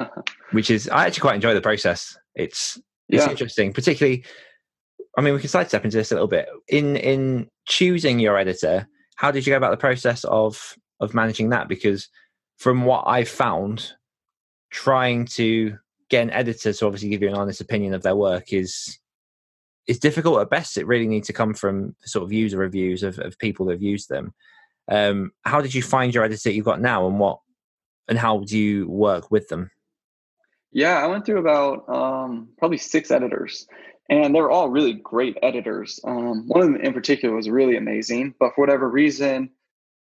[0.52, 2.16] which is I actually quite enjoy the process.
[2.34, 3.30] It's it's yeah.
[3.30, 4.24] interesting, particularly
[5.16, 6.48] I mean, we can sidestep into this a little bit.
[6.68, 11.50] In in choosing your editor, how did you go about the process of of managing
[11.50, 11.68] that?
[11.68, 12.08] Because
[12.58, 13.92] from what I've found,
[14.70, 15.76] trying to
[16.12, 18.98] get an editor to obviously give you an honest opinion of their work is
[19.88, 20.76] is difficult at best.
[20.76, 23.82] It really needs to come from sort of user reviews of, of people that have
[23.82, 24.32] used them.
[24.88, 27.40] Um, how did you find your editor you've got now, and what
[28.08, 29.70] and how do you work with them?
[30.70, 33.66] Yeah, I went through about um, probably six editors,
[34.10, 35.98] and they were all really great editors.
[36.04, 39.50] Um, one of them in particular was really amazing, but for whatever reason,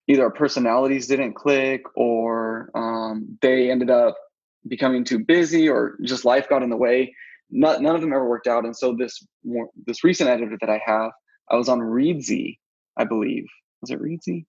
[0.07, 4.17] either our personalities didn't click, or um, they ended up
[4.67, 7.15] becoming too busy, or just life got in the way.
[7.49, 10.69] Not, none of them ever worked out, and so this more, this recent editor that
[10.69, 11.11] I have,
[11.49, 12.59] I was on Reedsy,
[12.97, 13.45] I believe.
[13.81, 14.45] Was it Reedsy?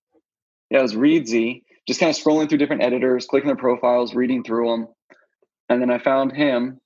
[0.71, 1.63] Yeah, it was Reedsy.
[1.89, 4.89] Just kind of scrolling through different editors, clicking their profiles, reading through them
[5.73, 6.81] and then I found him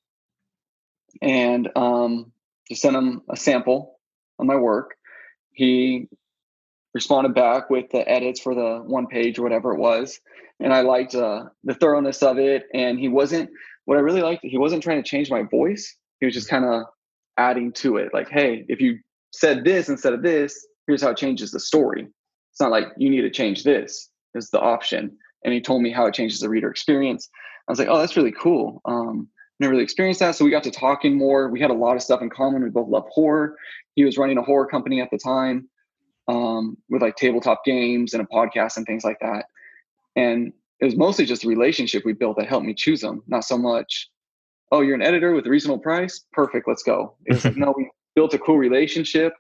[1.21, 2.33] and um,
[2.69, 3.99] just sent him a sample
[4.39, 4.95] of my work.
[5.53, 6.09] He
[6.97, 10.19] responded back with the edits for the one page or whatever it was,
[10.61, 12.65] and I liked uh, the thoroughness of it.
[12.73, 13.51] And he wasn't
[13.85, 14.43] what I really liked.
[14.43, 15.95] He wasn't trying to change my voice.
[16.21, 16.85] He was just kind of
[17.37, 18.99] adding to it, like, "Hey, if you
[19.31, 22.09] said this instead of this, here's how it changes the story."
[22.53, 24.09] It's not like you need to change this.
[24.35, 27.29] Is the option, and he told me how it changes the reader experience.
[27.69, 28.81] I was like, oh, that's really cool.
[28.85, 29.29] Um,
[29.61, 30.35] never really experienced that.
[30.35, 31.49] So we got to talking more.
[31.49, 32.63] We had a lot of stuff in common.
[32.63, 33.57] We both love horror.
[33.95, 35.69] He was running a horror company at the time
[36.29, 39.47] um, with like tabletop games and a podcast and things like that.
[40.17, 43.45] And it was mostly just the relationship we built that helped me choose them, not
[43.45, 44.11] so much,
[44.73, 46.25] oh, you're an editor with a reasonable price.
[46.33, 46.67] Perfect.
[46.69, 47.17] Let's go.
[47.27, 49.33] It was like, no, we built a cool relationship.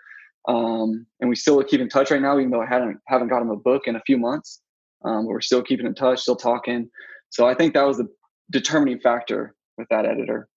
[0.48, 3.42] Um, and we still keep in touch right now, even though I hadn't haven't got
[3.42, 4.60] him a book in a few months.
[5.04, 6.88] Um, but we're still keeping in touch, still talking.
[7.30, 8.08] So I think that was the
[8.50, 10.48] determining factor with that editor.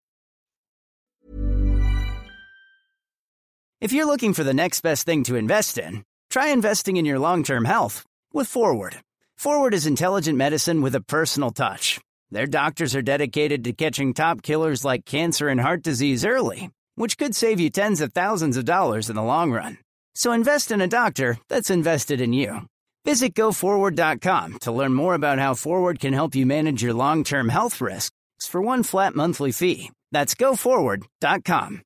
[3.81, 7.19] If you're looking for the next best thing to invest in, try investing in your
[7.19, 8.95] long term health with Forward.
[9.37, 11.99] Forward is intelligent medicine with a personal touch.
[12.31, 17.17] Their doctors are dedicated to catching top killers like cancer and heart disease early, which
[17.17, 19.77] could save you tens of thousands of dollars in the long run.
[20.13, 22.67] So invest in a doctor that's invested in you.
[23.05, 27.49] Visit GoForward.com to learn more about how Forward can help you manage your long term
[27.49, 28.11] health risks
[28.41, 29.89] for one flat monthly fee.
[30.11, 31.81] That's GoForward.com.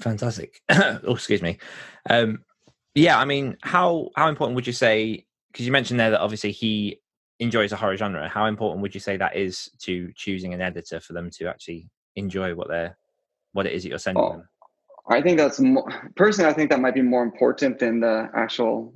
[0.00, 0.62] Fantastic.
[0.68, 1.58] oh, excuse me.
[2.08, 2.44] Um,
[2.94, 5.26] yeah, I mean, how how important would you say?
[5.52, 7.00] Because you mentioned there that obviously he
[7.38, 8.28] enjoys a horror genre.
[8.28, 11.88] How important would you say that is to choosing an editor for them to actually
[12.16, 12.96] enjoy what they're
[13.52, 14.48] what it is that you're sending oh, them?
[15.08, 18.94] I think that's more, personally, I think that might be more important than the actual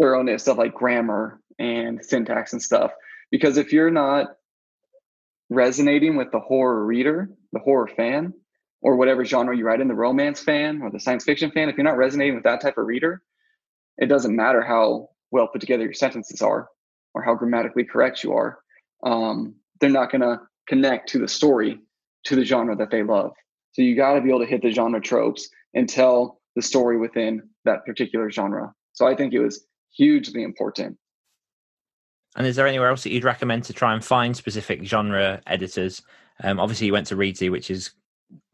[0.00, 2.92] thoroughness of like grammar and syntax and stuff.
[3.30, 4.36] Because if you're not
[5.48, 8.34] resonating with the horror reader, the horror fan,
[8.82, 11.76] or whatever genre you write in, the romance fan or the science fiction fan, if
[11.76, 13.22] you're not resonating with that type of reader,
[13.98, 16.68] it doesn't matter how well put together your sentences are
[17.14, 18.58] or how grammatically correct you are.
[19.04, 21.78] Um, they're not going to connect to the story,
[22.24, 23.32] to the genre that they love.
[23.72, 26.98] So you got to be able to hit the genre tropes and tell the story
[26.98, 28.74] within that particular genre.
[28.92, 30.98] So I think it was hugely important.
[32.36, 36.02] And is there anywhere else that you'd recommend to try and find specific genre editors?
[36.42, 37.90] Um, obviously, you went to Reedsy, which is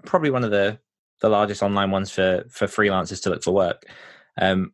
[0.09, 0.79] probably one of the
[1.21, 3.85] the largest online ones for for freelancers to look for work.
[4.41, 4.73] Um,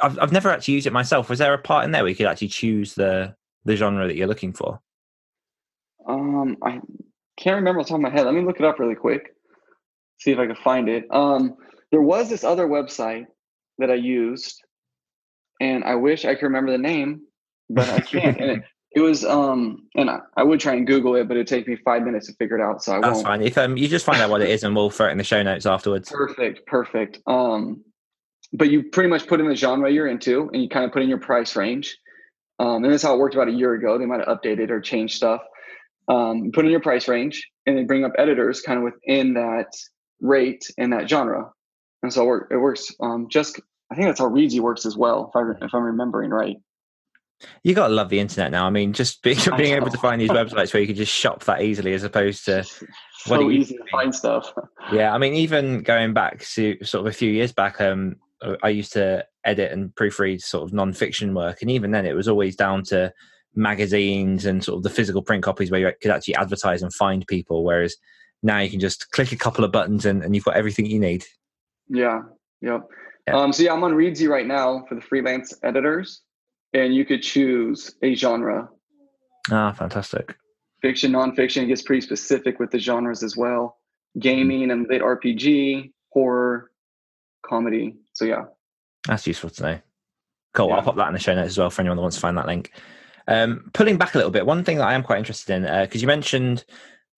[0.00, 1.28] I've I've never actually used it myself.
[1.28, 4.16] Was there a part in there where you could actually choose the the genre that
[4.16, 4.80] you're looking for?
[6.06, 6.80] Um, I
[7.36, 8.24] can't remember off the top of my head.
[8.24, 9.34] Let me look it up really quick,
[10.18, 11.04] see if I can find it.
[11.10, 11.56] Um,
[11.90, 13.26] there was this other website
[13.78, 14.62] that I used,
[15.60, 17.22] and I wish I could remember the name,
[17.68, 18.40] but I can't.
[18.40, 21.46] and it, it was um, and I, I, would try and Google it, but it'd
[21.46, 22.82] take me five minutes to figure it out.
[22.82, 23.26] So I That's won't.
[23.26, 23.42] fine.
[23.42, 25.24] If um, you just find out what it is, and we'll throw it in the
[25.24, 26.10] show notes afterwards.
[26.10, 27.18] Perfect, perfect.
[27.26, 27.84] Um,
[28.52, 31.02] but you pretty much put in the genre you're into, and you kind of put
[31.02, 31.96] in your price range.
[32.58, 33.96] Um, and that's how it worked about a year ago.
[33.96, 35.40] They might have updated or changed stuff
[36.10, 39.72] um, put in your price range and then bring up editors kind of within that
[40.20, 41.50] rate and that genre.
[42.02, 43.60] And so it works um, just,
[43.90, 46.56] I think that's how Reedsy works as well, if, I, if I'm remembering right.
[47.62, 48.66] You gotta love the internet now.
[48.66, 51.44] I mean, just being, being able to find these websites where you can just shop
[51.44, 52.64] that easily, as opposed to
[53.24, 54.52] so easy to find stuff.
[54.92, 58.16] Yeah, I mean, even going back to sort of a few years back, um,
[58.64, 62.26] I used to edit and proofread sort of non-fiction work, and even then, it was
[62.26, 63.12] always down to
[63.54, 67.26] magazines and sort of the physical print copies where you could actually advertise and find
[67.26, 67.62] people.
[67.62, 67.96] Whereas
[68.42, 70.98] now you can just click a couple of buttons and, and you've got everything you
[70.98, 71.24] need.
[71.88, 72.22] Yeah.
[72.62, 72.88] Yep.
[73.28, 73.36] Yeah.
[73.36, 76.22] Um, so yeah, I'm on Reedsy right now for the freelance editors,
[76.74, 78.68] and you could choose a genre.
[79.50, 80.36] Ah, fantastic.
[80.82, 83.76] Fiction, nonfiction It gets pretty specific with the genres as well.
[84.18, 86.70] gaming and lit RPG, horror,
[87.46, 87.96] comedy.
[88.14, 88.44] So yeah,
[89.06, 89.78] that's useful to know.
[90.52, 90.68] Cool.
[90.68, 90.76] Yeah.
[90.76, 92.36] I'll pop that in the show notes as well for anyone that wants to find
[92.36, 92.72] that link.
[93.28, 96.02] Um, pulling back a little bit, one thing that I am quite interested in because
[96.02, 96.64] you mentioned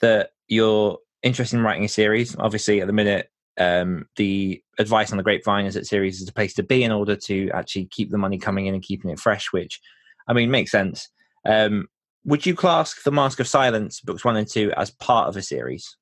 [0.00, 2.36] that you're interested in writing a series.
[2.38, 6.32] Obviously, at the minute, um, the advice on the grapevine is that series is a
[6.32, 9.20] place to be in order to actually keep the money coming in and keeping it
[9.20, 9.52] fresh.
[9.52, 9.80] Which,
[10.28, 11.08] I mean, makes sense.
[11.44, 11.88] Um,
[12.24, 15.42] would you class the Mask of Silence books one and two as part of a
[15.42, 15.96] series?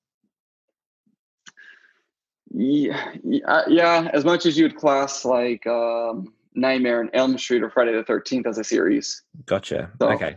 [2.52, 4.10] yeah, yeah, yeah.
[4.12, 8.04] As much as you would class like um, Nightmare on Elm Street or Friday the
[8.04, 9.22] Thirteenth as a series.
[9.46, 9.90] Gotcha.
[10.00, 10.36] So- Okay.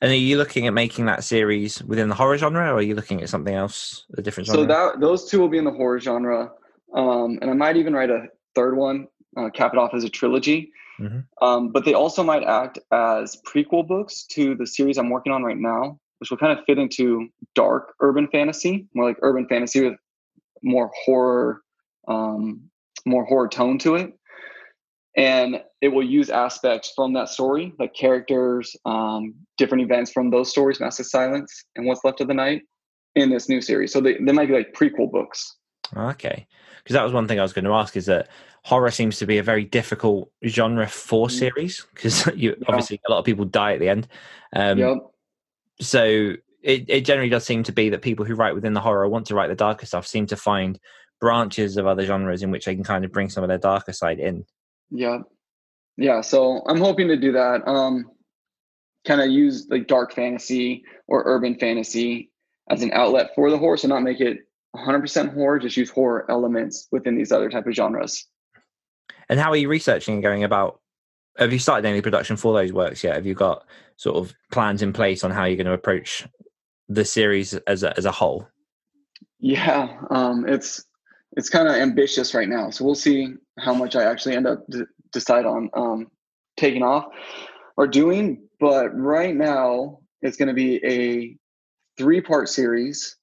[0.00, 2.94] And are you looking at making that series within the horror genre, or are you
[2.94, 4.62] looking at something else, a different genre?
[4.62, 6.50] So that those two will be in the horror genre,
[6.94, 10.08] um, and I might even write a third one, uh, cap it off as a
[10.08, 10.72] trilogy.
[11.00, 11.24] Mhm.
[11.42, 15.42] Um, but they also might act as prequel books to the series I'm working on
[15.42, 19.82] right now, which will kind of fit into dark urban fantasy, more like urban fantasy
[19.88, 19.98] with
[20.62, 21.62] more horror,
[22.06, 22.70] um,
[23.06, 24.12] more horror tone to it.
[25.16, 30.50] And it will use aspects from that story, like characters, um, different events from those
[30.50, 32.62] stories, of Silence, and What's Left of the Night,
[33.16, 33.92] in this new series.
[33.92, 35.56] So they, they might be like prequel books.
[35.94, 36.46] Okay.
[36.78, 38.28] Because that was one thing I was going to ask is that
[38.62, 41.38] horror seems to be a very difficult genre for Mm.
[41.38, 42.64] series because you Yeah.
[42.66, 44.08] obviously a lot of people die at the end.
[44.56, 44.96] Um, yep.
[45.82, 46.32] So
[46.62, 49.26] it, it generally does seem to be that people who write within the horror want
[49.26, 50.80] to write the darker stuff seem to find
[51.20, 53.92] branches of other genres in which they can kind of bring some of their darker
[53.92, 54.46] side in.
[54.90, 55.18] Yeah.
[55.96, 56.20] Yeah.
[56.20, 57.66] So I'm hoping to do that.
[57.66, 58.10] Um,
[59.06, 62.30] kind of use like dark fantasy or urban fantasy
[62.70, 63.76] as an outlet for the horror.
[63.76, 64.38] So not make it
[64.74, 68.26] 100% horror, just use horror elements within these other type of genres.
[69.28, 70.80] And how are you researching and going about?
[71.38, 73.16] Have you started any production for those works yet?
[73.16, 73.64] Have you got
[73.96, 76.26] sort of plans in place on how you're going to approach
[76.88, 78.46] the series as a, as a whole?
[79.40, 80.00] Yeah.
[80.10, 80.84] Um, it's,
[81.36, 82.70] it's kind of ambitious right now.
[82.70, 84.84] So we'll see how much I actually end up d-
[85.14, 86.10] decide on um,
[86.56, 87.06] taking off
[87.76, 88.46] or doing.
[88.60, 91.36] But right now, it's going to be a
[91.96, 93.16] three part series.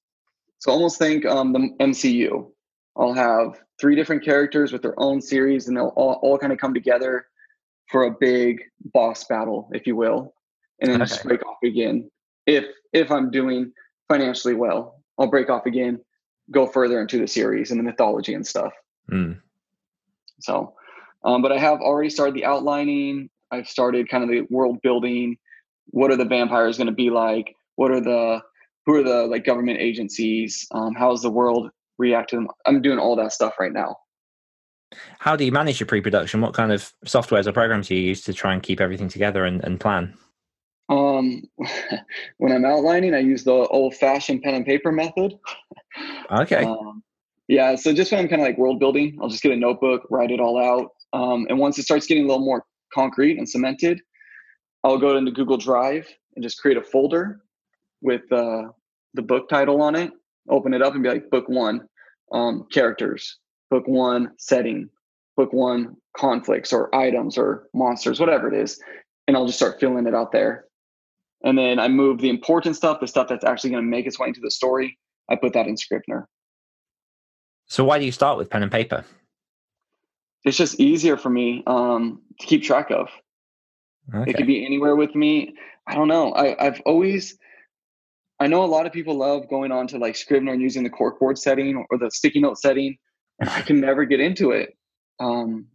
[0.58, 2.48] So almost think um, the MCU.
[2.96, 6.58] I'll have three different characters with their own series, and they'll all, all kind of
[6.58, 7.26] come together
[7.90, 8.60] for a big
[8.92, 10.34] boss battle, if you will,
[10.80, 12.10] and then just break off again.
[12.46, 13.72] If if I'm doing
[14.08, 16.00] financially well, I'll break off again,
[16.50, 18.72] go further into the series and the mythology and stuff.
[19.10, 19.40] Mm.
[20.40, 20.74] So,
[21.24, 23.30] um, but I have already started the outlining.
[23.50, 25.36] I've started kind of the world building.
[25.86, 27.54] What are the vampires going to be like?
[27.76, 28.40] What are the
[28.86, 30.66] who are the like government agencies?
[30.72, 32.48] Um, how's the world react to them?
[32.66, 33.96] I'm doing all that stuff right now.
[35.18, 36.40] How do you manage your pre-production?
[36.40, 39.44] What kind of softwares or programs do you use to try and keep everything together
[39.44, 40.14] and, and plan?
[40.88, 41.42] Um,
[42.38, 45.38] when I'm outlining, I use the old-fashioned pen and paper method.
[46.30, 46.64] Okay.
[46.64, 47.02] Um,
[47.48, 50.06] yeah, so just when I'm kind of like world building, I'll just get a notebook,
[50.10, 50.90] write it all out.
[51.12, 54.00] Um, and once it starts getting a little more concrete and cemented,
[54.84, 57.40] I'll go into Google Drive and just create a folder
[58.00, 58.64] with uh,
[59.14, 60.12] the book title on it.
[60.48, 61.82] Open it up and be like, book one,
[62.32, 63.38] um, characters,
[63.70, 64.88] book one, setting,
[65.36, 68.80] book one, conflicts or items or monsters, whatever it is.
[69.28, 70.66] And I'll just start filling it out there.
[71.44, 74.18] And then I move the important stuff, the stuff that's actually going to make its
[74.18, 74.98] way into the story.
[75.30, 76.28] I put that in Scrivener.
[77.66, 79.04] so why do you start with pen and paper?
[80.44, 83.08] It's just easier for me um, to keep track of.
[84.28, 85.54] It could be anywhere with me.
[85.86, 86.32] I don't know.
[86.32, 87.38] I, I've always,
[88.40, 90.90] I know a lot of people love going on to like Scrivener and using the
[90.90, 92.96] corkboard setting or the sticky note setting,
[93.40, 94.76] and I can never get into it.
[95.20, 95.66] Um,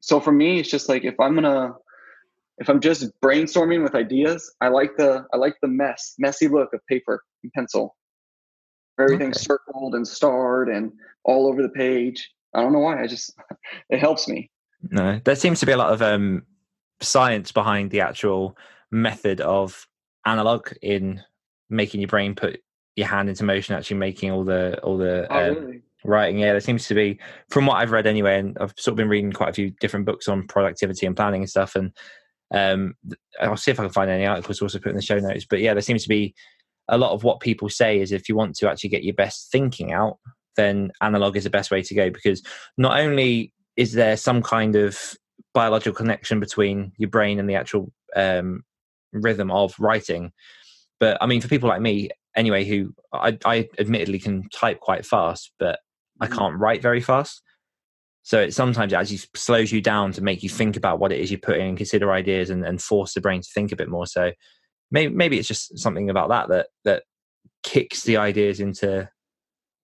[0.00, 1.74] so for me, it's just like if I'm gonna,
[2.58, 6.72] if I'm just brainstorming with ideas, I like the I like the mess, messy look
[6.72, 7.96] of paper and pencil.
[9.00, 9.44] Everything's Okay.
[9.44, 10.92] circled and starred and
[11.24, 12.30] all over the page.
[12.56, 13.02] I don't know why.
[13.02, 13.34] I just
[13.90, 14.50] it helps me.
[14.90, 16.42] No, there seems to be a lot of um,
[17.00, 18.56] science behind the actual
[18.90, 19.86] method of
[20.24, 21.22] analog in
[21.70, 22.60] making your brain put
[22.96, 25.82] your hand into motion, actually making all the all the Oh, um, really?
[26.04, 26.38] writing.
[26.38, 27.18] Yeah, there seems to be,
[27.50, 30.06] from what I've read anyway, and I've sort of been reading quite a few different
[30.06, 31.74] books on productivity and planning and stuff.
[31.76, 31.92] And
[32.54, 32.94] um,
[33.40, 35.46] I'll see if I can find any articles also put in the show notes.
[35.48, 36.34] But yeah, there seems to be
[36.88, 39.50] a lot of what people say is if you want to actually get your best
[39.50, 40.18] thinking out,
[40.56, 42.42] then analog is the best way to go because
[42.76, 45.16] not only is there some kind of
[45.54, 48.62] biological connection between your brain and the actual um,
[49.12, 50.32] rhythm of writing,
[50.98, 55.04] but I mean, for people like me, anyway, who I, I admittedly can type quite
[55.04, 55.78] fast, but
[56.20, 56.36] I Mhm.
[56.36, 57.42] can't write very fast.
[58.22, 61.20] So it sometimes it actually slows you down to make you think about what it
[61.20, 63.76] is you put in and consider ideas and, and force the brain to think a
[63.76, 64.06] bit more.
[64.06, 64.32] So
[64.90, 67.02] maybe maybe it's just something about that that that
[67.62, 69.08] kicks the ideas into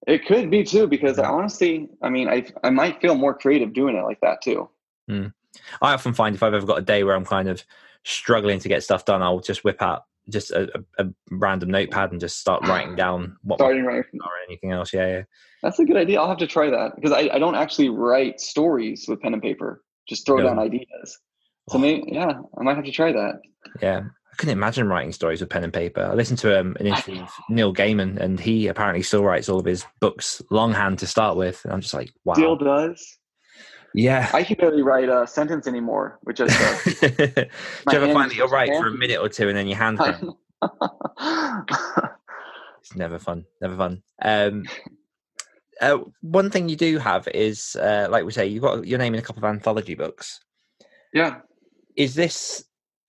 [0.06, 3.72] It could be too, because I honestly, I mean, I I might feel more creative
[3.72, 4.68] doing it like that too.
[5.10, 5.32] Mm.
[5.80, 7.62] I often find if I've ever got a day where I'm kind of
[8.04, 12.20] struggling to get stuff done, I'll just whip out just a, a, random notepad and
[12.20, 14.20] just start writing down what Starting writing.
[14.24, 14.92] or anything else.
[14.92, 15.22] Yeah, yeah.
[15.62, 16.20] That's a good idea.
[16.20, 19.42] I'll have to try that because I, I don't actually write stories with pen and
[19.42, 19.82] paper.
[20.08, 20.44] Just throw No.
[20.48, 21.18] down ideas.
[21.70, 21.78] So Oh.
[21.78, 23.40] maybe, yeah, I might have to try that.
[23.80, 24.02] Yeah,
[24.32, 26.00] I couldn't imagine writing stories with pen and paper.
[26.02, 29.60] I listened to um, an interview with Neil Gaiman, and he apparently still writes all
[29.60, 31.62] of his books longhand to start with.
[31.64, 32.34] And I'm just like, wow.
[32.34, 33.18] Still does.
[33.94, 34.30] yeah.
[34.32, 37.46] I can barely write a sentence anymore, which is uh, Do you
[37.86, 39.76] my ever find that you'll just write for a minute or two and then your
[39.76, 40.36] hand cramp?
[42.80, 43.44] It's never fun.
[43.60, 44.02] Never fun.
[44.22, 44.64] Um,
[45.80, 49.14] uh, one thing you do have is, uh, like we say, you've got your name
[49.14, 50.40] in a couple of anthology books.
[51.12, 51.40] yeah.
[51.94, 52.64] Is this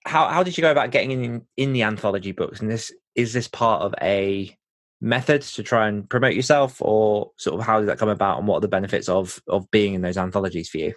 [0.05, 0.27] how?
[0.27, 2.59] How did you go about getting in in the anthology books?
[2.59, 4.55] And this is this part of a
[5.01, 8.47] method to try and promote yourself, or sort of how did that come about, and
[8.47, 10.93] what are the benefits of of being in those anthologies for you?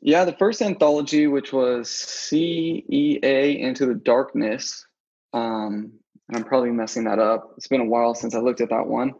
[0.00, 4.86] Yeah, the first anthology, which was CEA Into the Darkness,
[5.32, 5.92] um,
[6.28, 7.54] and I'm probably messing that up.
[7.56, 9.14] It's been a while since I looked at that one,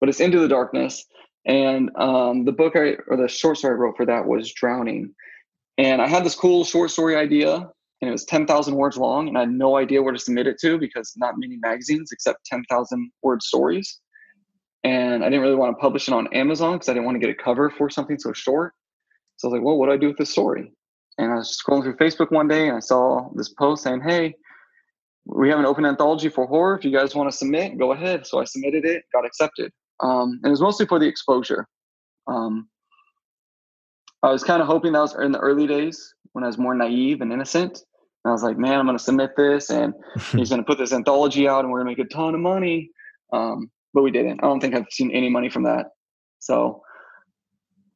[0.00, 1.04] but it's Into the Darkness.
[1.44, 5.14] And um, the book I, or the short story I wrote for that was Drowning.
[5.78, 7.70] And I had this cool short story idea,
[8.00, 10.58] and it was 10,000 words long, and I had no idea where to submit it
[10.60, 14.00] to because not many magazines accept 10,000 word stories.
[14.84, 17.26] And I didn't really want to publish it on Amazon because I didn't want to
[17.26, 18.72] get a cover for something so short.
[19.36, 20.72] So I was like, well, what do I do with this story?
[21.18, 24.34] And I was scrolling through Facebook one day and I saw this post saying, hey,
[25.26, 26.78] we have an open anthology for horror.
[26.78, 28.26] If you guys want to submit, go ahead.
[28.26, 29.72] So I submitted it, got accepted.
[30.00, 31.66] Um, and it was mostly for the exposure.
[32.28, 32.68] Um,
[34.22, 36.74] I was kind of hoping that was in the early days when I was more
[36.74, 37.82] naive and innocent.
[38.28, 39.94] And I was like, man, I'm going to submit this and
[40.32, 42.40] he's going to put this anthology out and we're going to make a ton of
[42.40, 42.90] money.
[43.32, 44.40] Um, but we didn't.
[44.42, 45.86] I don't think I've seen any money from that.
[46.38, 46.82] So,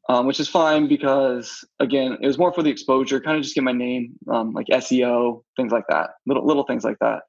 [0.09, 3.55] um, which is fine because again, it was more for the exposure, kind of just
[3.55, 7.25] get my name, um, like SEO, things like that, little little things like that.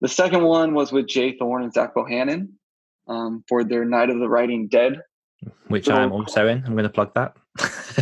[0.00, 2.48] The second one was with Jay Thorne and Zach Bohannon
[3.06, 5.00] um, for their Night of the Writing Dead.
[5.68, 6.64] Which So- I'm also in.
[6.66, 7.36] I'm going to plug that.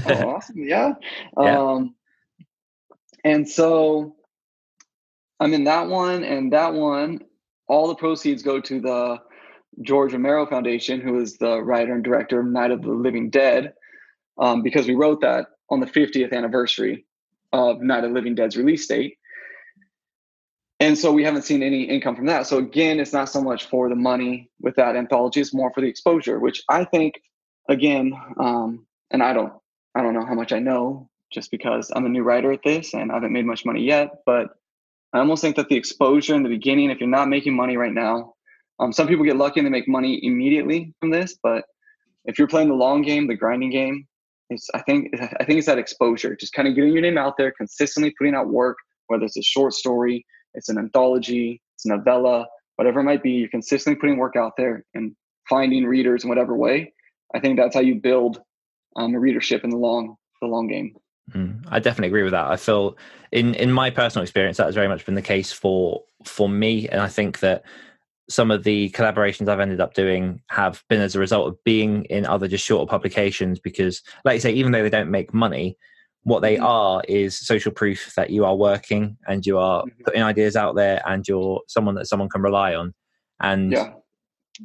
[0.06, 0.64] Oh, awesome!
[0.64, 0.94] Yeah.
[1.40, 1.58] Yeah.
[1.60, 1.94] Um,
[3.22, 4.16] and so
[5.40, 7.20] I'm in that one, and that one,
[7.66, 9.18] all the proceeds go to the
[9.82, 13.72] George Romero Foundation, who is the writer and director of Night of the Living Dead,
[14.38, 17.06] um, because we wrote that on the 50th anniversary
[17.52, 19.16] of Night of the Living Dead's release date.
[20.78, 22.46] And so we haven't seen any income from that.
[22.46, 25.80] So again, it's not so much for the money with that anthology; it's more for
[25.80, 27.20] the exposure, which I think,
[27.68, 29.52] again, um, and I don't,
[29.94, 32.92] I don't know how much I know just because I'm a new writer at this
[32.94, 34.10] and I haven't made much money yet.
[34.26, 34.48] But
[35.12, 37.92] I almost think that the exposure in the beginning, if you're not making money right
[37.92, 38.34] now,
[38.78, 41.36] um, some people get lucky and they make money immediately from this.
[41.42, 41.64] But
[42.24, 44.06] if you're playing the long game, the grinding game,
[44.50, 47.36] it's I think I think it's that exposure, just kind of getting your name out
[47.36, 48.76] there, consistently putting out work,
[49.08, 52.46] whether it's a short story, it's an anthology, it's a novella,
[52.76, 53.32] whatever it might be.
[53.32, 55.14] You're consistently putting work out there and
[55.48, 56.92] finding readers in whatever way.
[57.34, 58.40] I think that's how you build
[58.96, 60.94] um, a readership in the long the long game.
[61.34, 62.46] Mm, I definitely agree with that.
[62.48, 62.96] I feel
[63.32, 66.88] in in my personal experience that has very much been the case for for me,
[66.88, 67.62] and I think that
[68.28, 72.04] some of the collaborations I've ended up doing have been as a result of being
[72.04, 73.58] in other just shorter publications.
[73.58, 75.76] Because, like you say, even though they don't make money,
[76.22, 76.62] what they Mhm.
[76.64, 80.04] are is social proof that you are working and you are Mhm.
[80.04, 82.94] putting ideas out there, and you're someone that someone can rely on.
[83.40, 83.94] And Yeah,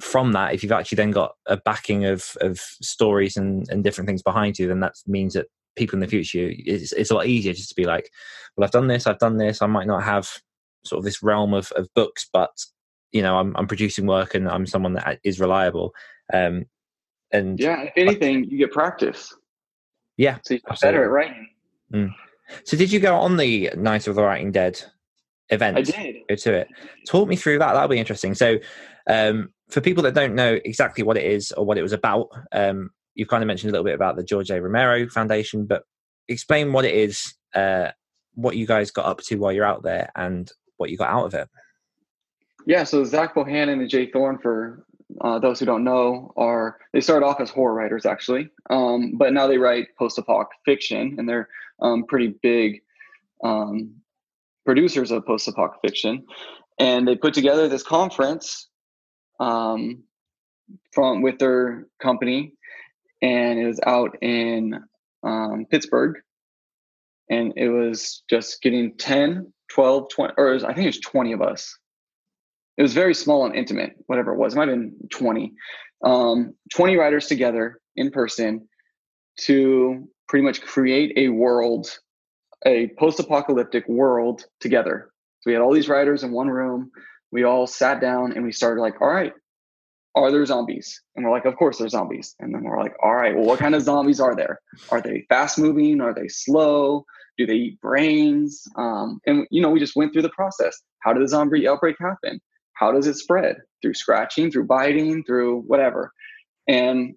[0.01, 4.07] from that, if you've actually then got a backing of of stories and, and different
[4.07, 7.27] things behind you, then that means that people in the future it's, it's a lot
[7.27, 8.09] easier just to be like,
[8.55, 9.61] well, I've done this, I've done this.
[9.61, 10.29] I might not have
[10.83, 12.51] sort of this realm of, of books, but
[13.11, 15.93] you know, I'm I'm producing work and I'm someone that is reliable.
[16.33, 16.65] Um,
[17.31, 17.83] and yeah.
[17.83, 19.33] If anything, you get practice.
[20.17, 20.97] Yeah, so you get absolutely.
[20.97, 22.15] better at writing.
[22.63, 24.81] so, did you go on the Night of the Writing Dead
[25.49, 25.77] event?
[25.77, 26.15] I did.
[26.29, 26.67] go to it.
[27.07, 27.73] Talk me through that.
[27.73, 28.33] That'll be interesting.
[28.33, 28.57] So,
[29.07, 32.29] um, for people that don't know exactly what it is or what it was about,
[32.51, 34.61] um, you've kind of mentioned a little bit about the George A.
[34.61, 35.83] Romero Foundation, but
[36.27, 37.89] explain what it is, uh,
[38.33, 41.25] what you guys got up to while you're out there, and what you got out
[41.25, 41.49] of it.
[42.67, 44.85] Yeah, so Zach Bohannon and Jay Thorne, for
[45.21, 49.33] uh, those who don't know, are they started off as horror writers actually, um, but
[49.33, 51.47] now they write post-apoc fiction, and they're
[51.81, 52.81] um, pretty big
[53.43, 53.93] um,
[54.65, 56.25] producers of post-apoc fiction.
[56.79, 58.67] And they put together this conference
[59.39, 60.03] um,
[60.91, 62.53] from with their company,
[63.25, 64.79] and it was out in
[65.23, 66.17] um, Pittsburgh,
[67.29, 71.31] and it was just getting 10, 12, 20, or was, I think it was 20
[71.33, 71.77] of us
[72.77, 74.53] it was very small and intimate, whatever it was.
[74.53, 75.53] It might have been 20.
[76.03, 78.67] Um, 20 writers together in person
[79.41, 81.87] to pretty much create a world,
[82.65, 85.11] a post apocalyptic world together.
[85.39, 86.91] So we had all these writers in one room.
[87.31, 89.33] We all sat down and we started like, all right,
[90.15, 91.01] are there zombies?
[91.15, 92.35] And we're like, of course there's zombies.
[92.39, 94.59] And then we're like, all right, well, what kind of zombies are there?
[94.89, 95.99] Are they fast moving?
[96.01, 97.05] Are they slow?
[97.37, 98.63] Do they eat brains?
[98.77, 100.81] Um, and you know, we just went through the process.
[100.99, 102.39] How did the zombie outbreak happen?
[102.73, 103.57] How does it spread?
[103.81, 106.11] Through scratching, through biting, through whatever.
[106.67, 107.15] And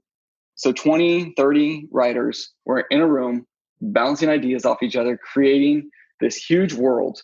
[0.57, 3.46] so 20, 30 writers were in a room
[3.80, 5.88] bouncing ideas off each other, creating
[6.20, 7.22] this huge world.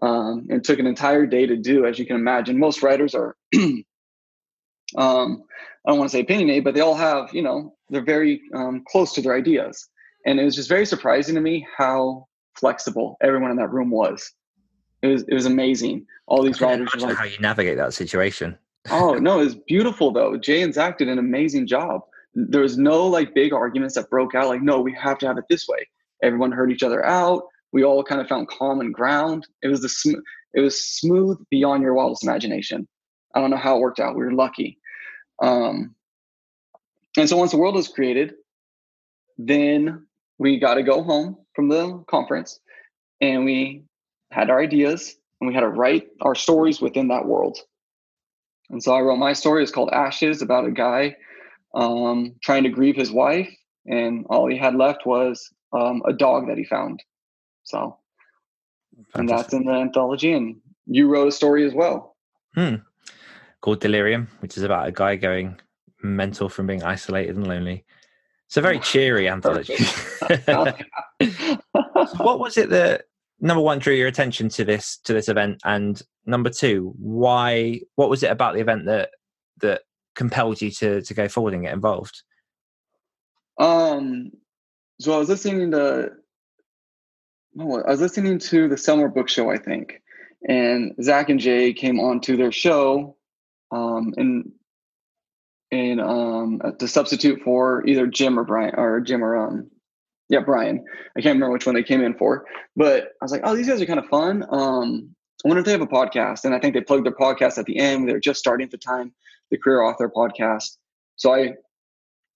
[0.00, 2.58] Um, and took an entire day to do, as you can imagine.
[2.58, 3.36] Most writers are
[4.96, 5.42] um,
[5.86, 8.84] I don't want to say opinionated, but they all have, you know, they're very um,
[8.88, 9.88] close to their ideas.
[10.26, 14.32] And it was just very surprising to me how flexible everyone in that room was.
[15.02, 16.06] It was it was amazing.
[16.26, 18.56] All these writers like, how you navigate that situation.
[18.90, 20.36] oh no, it was beautiful though.
[20.36, 22.02] Jay and Zach did an amazing job.
[22.34, 24.48] There was no like big arguments that broke out.
[24.48, 25.88] Like, no, we have to have it this way.
[26.22, 27.42] Everyone heard each other out.
[27.72, 29.46] We all kind of found common ground.
[29.62, 30.20] It was the sm-
[30.54, 32.86] it was smooth beyond your wildest imagination.
[33.34, 34.14] I don't know how it worked out.
[34.14, 34.78] We were lucky.
[35.42, 35.94] Um,
[37.18, 38.34] and so once the world was created,
[39.36, 40.06] then
[40.38, 42.60] we got to go home from the conference
[43.20, 43.82] and we
[44.30, 47.58] had our ideas and we had to write our stories within that world.
[48.70, 49.62] And so I wrote my story.
[49.62, 51.16] It's called Ashes about a guy
[51.74, 53.50] um, trying to grieve his wife,
[53.86, 57.02] and all he had left was um, a dog that he found.
[57.64, 57.98] So,
[59.14, 60.32] and that's in the anthology.
[60.32, 62.16] And you wrote a story as well.
[62.54, 62.76] Hmm
[63.62, 65.58] called Delirium, which is about a guy going
[66.02, 67.84] mental from being isolated and lonely.
[68.48, 69.76] It's a very cheery anthology.
[69.76, 70.74] so
[72.18, 73.04] what was it that
[73.40, 77.80] number one drew your attention to this to this event, and number two, why?
[77.94, 79.10] What was it about the event that
[79.60, 79.82] that
[80.14, 82.22] compelled you to to go forward and get involved?
[83.58, 84.32] Um,
[85.00, 86.10] so I was listening to.
[87.58, 90.02] Oh, I was listening to the Sell More Book Show, I think,
[90.46, 93.16] and Zach and Jay came on to their show
[93.72, 94.52] um, and
[95.72, 99.70] and um, to substitute for either Jim or Brian or Jim or um,
[100.28, 100.84] yeah Brian.
[101.16, 102.44] I can't remember which one they came in for,
[102.76, 104.44] but I was like, oh, these guys are kind of fun.
[104.50, 105.14] Um,
[105.44, 107.64] I wonder if they have a podcast, and I think they plugged their podcast at
[107.64, 108.08] the end.
[108.08, 109.12] They're just starting the time,
[109.50, 110.76] the Career Author podcast.
[111.16, 111.54] So I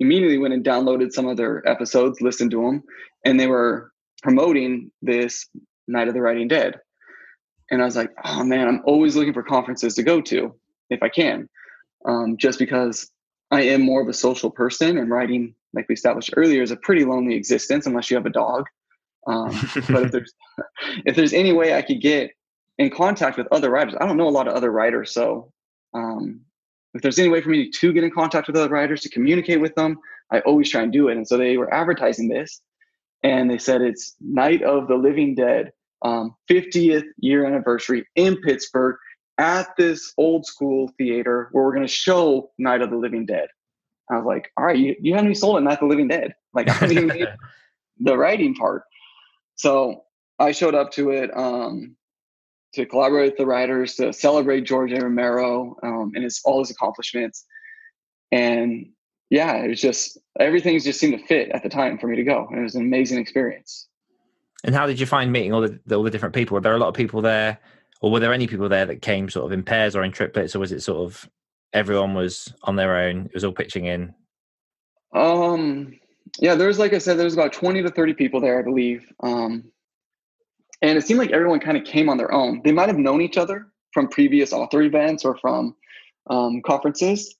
[0.01, 2.83] immediately went and downloaded some of their episodes, listened to them,
[3.25, 5.47] and they were promoting this
[5.87, 6.81] Night of the Writing Dead.
[7.71, 10.55] And I was like, oh man, I'm always looking for conferences to go to
[10.91, 11.49] if I can,
[12.05, 13.11] um, just because
[13.51, 16.77] I am more of a social person and writing, like we established earlier, is a
[16.77, 18.67] pretty lonely existence unless you have a dog.
[19.27, 19.51] Um,
[19.89, 20.35] but if there's
[21.07, 22.31] if there's any way I could get
[22.79, 25.53] in contact with other writers, I don't know a lot of other writers, so
[25.95, 26.41] um,
[26.95, 29.61] if there's any way for me to get in contact with other writers to communicate
[29.61, 29.99] with them,
[30.31, 31.17] I always try and do it.
[31.17, 32.61] And so they were advertising this,
[33.23, 35.73] and they said it's Night of the Living Dead,
[36.03, 38.97] um, 50th year anniversary in Pittsburgh
[39.39, 43.49] at this old school theater where we're going to show Night of the Living Dead.
[44.11, 46.09] I was like, all right, you, you haven't even sold it Night of the Living
[46.09, 46.35] Dead.
[46.55, 47.29] Like, I haven't even made
[47.99, 48.85] the writing part.
[49.57, 50.05] So
[50.39, 51.97] I showed up to it um,
[52.75, 55.01] to collaborate with the writers, to celebrate George A.
[55.01, 57.45] Romero um, and his, all his accomplishments.
[58.33, 58.91] And
[59.29, 62.25] yeah, it was just, everything just seemed to fit at the time for me to
[62.25, 62.47] go.
[62.51, 63.89] And it was an amazing experience.
[64.65, 66.55] And how did you find meeting all the, all the different people?
[66.55, 67.59] Were there a lot of people there
[68.01, 70.55] or were there any people there that came sort of in pairs or in triplets,
[70.55, 71.29] or was it sort of
[71.73, 73.27] everyone was on their own?
[73.27, 74.15] It was all pitching in.
[75.15, 75.99] Um,
[76.39, 79.11] yeah, there's like I said, there's about twenty to thirty people there, I believe.
[79.23, 79.65] Um,
[80.83, 82.61] and it seemed like everyone kind of came on their own.
[82.65, 85.75] They might have known each other from previous author events or from
[86.29, 87.35] um, conferences,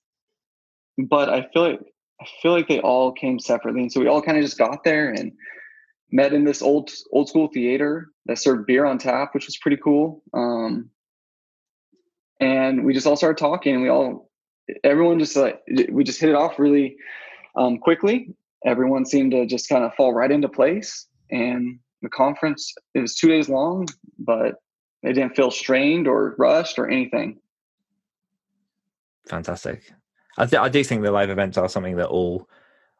[0.97, 1.81] but I feel like
[2.19, 4.83] I feel like they all came separately, and so we all kind of just got
[4.83, 5.31] there and
[6.11, 9.77] met in this old old school theater that served beer on tap, which was pretty
[9.77, 10.23] cool.
[10.33, 10.89] Um,
[12.39, 13.73] and we just all started talking.
[13.73, 14.29] And we all,
[14.83, 16.97] everyone just like we just hit it off really
[17.55, 18.33] um, quickly.
[18.65, 21.07] Everyone seemed to just kind of fall right into place.
[21.29, 23.87] And the conference it was two days long,
[24.19, 24.55] but
[25.03, 27.39] it didn't feel strained or rushed or anything.
[29.27, 29.91] Fantastic.
[30.37, 32.47] I, th- I do think the live events are something that all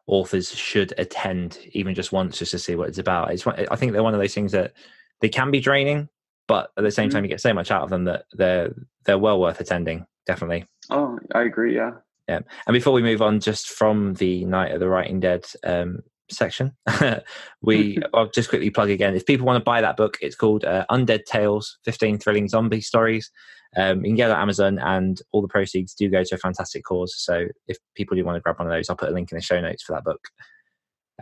[0.08, 3.32] authors should attend even just once just to see what it's about.
[3.32, 4.72] It's I think they're one of those things that
[5.20, 6.08] they can be draining,
[6.46, 7.16] but at the same mm-hmm.
[7.16, 10.06] time you get so much out of them that they're they're well worth attending.
[10.26, 10.66] Definitely.
[10.90, 11.74] Oh, I agree.
[11.74, 11.92] Yeah.
[12.28, 12.40] Yeah.
[12.66, 16.76] And before we move on, just from the night of the Writing Dead, um, section.
[17.62, 19.14] we I'll just quickly plug again.
[19.14, 22.80] If people want to buy that book, it's called uh, Undead Tales: Fifteen Thrilling Zombie
[22.80, 23.30] Stories.
[23.76, 26.38] Um, you can get it on Amazon, and all the proceeds do go to a
[26.38, 27.14] fantastic cause.
[27.16, 29.36] So if people do want to grab one of those, I'll put a link in
[29.36, 30.28] the show notes for that book.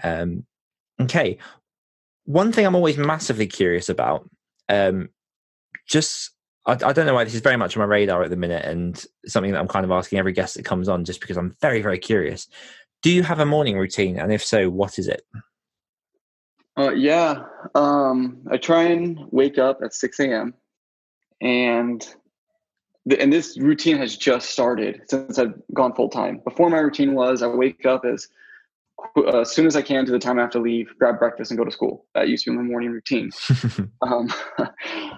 [0.02, 0.46] Um,
[1.00, 1.38] okay,
[2.24, 4.28] one thing I'm always massively curious about,
[4.68, 5.08] um,
[5.88, 6.30] just
[6.66, 8.64] I, I, don't know why this is very much on my radar at the minute,
[8.64, 11.56] and something that I'm kind of asking every guest that comes on, just because I'm
[11.60, 12.48] very very curious.
[13.02, 15.22] Do you have a morning routine, and if so, what is it?
[16.78, 17.44] Uh, yeah,
[17.74, 20.52] um, I try and wake up at 6 a.m.
[21.40, 22.06] and
[23.18, 26.40] and this routine has just started since I've gone full time.
[26.44, 28.28] Before my routine was I wake up as
[29.16, 31.50] uh, as soon as I can to the time I have to leave, grab breakfast,
[31.50, 32.06] and go to school.
[32.14, 33.30] That used to be my morning routine.
[34.02, 34.28] um,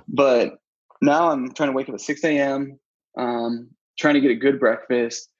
[0.09, 0.59] but
[1.01, 2.79] now I'm trying to wake up at 6 a.m.
[3.17, 5.31] Um, trying to get a good breakfast.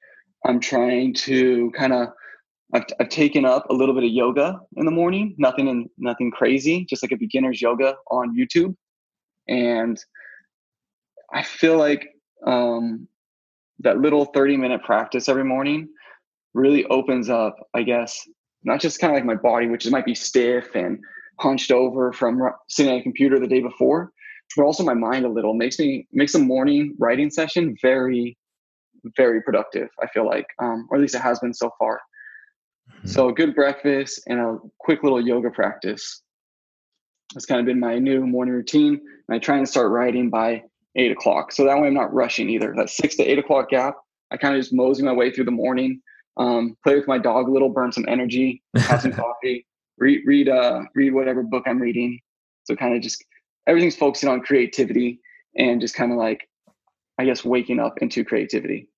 [0.45, 2.09] I'm trying to kind of
[2.73, 5.35] I've, I've taken up a little bit of yoga in the morning.
[5.37, 8.75] Nothing in nothing crazy, just like a beginner's yoga on YouTube.
[9.47, 9.99] And
[11.33, 12.09] I feel like
[12.45, 13.07] um,
[13.79, 15.89] that little 30 minute practice every morning
[16.53, 18.27] really opens up, I guess,
[18.63, 20.99] not just kind of like my body, which might be stiff and
[21.39, 24.11] hunched over from sitting at a computer the day before,
[24.55, 25.53] but also my mind a little.
[25.53, 28.37] Makes me makes a morning writing session very,
[29.15, 29.87] very productive.
[30.01, 32.01] I feel like, um, or at least it has been so far.
[32.97, 33.07] Mm-hmm.
[33.07, 36.21] So a good breakfast and a quick little yoga practice.
[37.33, 38.99] That's kind of been my new morning routine.
[39.27, 40.63] And I try and start writing by
[40.95, 41.51] eight o'clock.
[41.51, 42.73] So that way I'm not rushing either.
[42.75, 43.95] That six to eight o'clock gap,
[44.31, 46.01] I kind of just mosey my way through the morning,
[46.37, 49.65] um, play with my dog a little, burn some energy, have some coffee,
[49.97, 52.19] read read uh read whatever book I'm reading.
[52.63, 53.23] So kind of just
[53.67, 55.19] everything's focusing on creativity
[55.57, 56.49] and just kind of like
[57.17, 58.89] I guess waking up into creativity.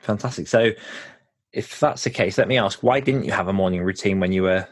[0.00, 0.46] Fantastic.
[0.46, 0.70] So
[1.52, 4.30] if that's the case, let me ask, why didn't you have a morning routine when
[4.30, 4.68] you were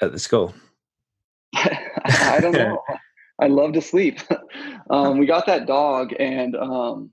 [0.00, 0.54] at the school?
[1.54, 2.82] I don't know.
[3.40, 4.20] I love to sleep.
[4.90, 7.10] um, we got that dog, and um,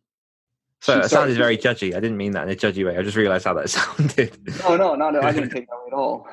[0.81, 1.95] so it sounded very judgy.
[1.95, 2.97] I didn't mean that in a judgy way.
[2.97, 4.37] I just realized how that sounded.
[4.63, 5.21] no, no, no, no.
[5.21, 6.27] I didn't take that way at all.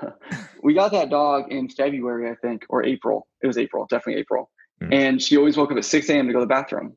[0.62, 3.26] We got that dog in February, I think, or April.
[3.42, 4.50] It was April, definitely April.
[4.82, 4.94] Mm.
[4.94, 6.26] And she always woke up at 6 a.m.
[6.26, 6.96] to go to the bathroom.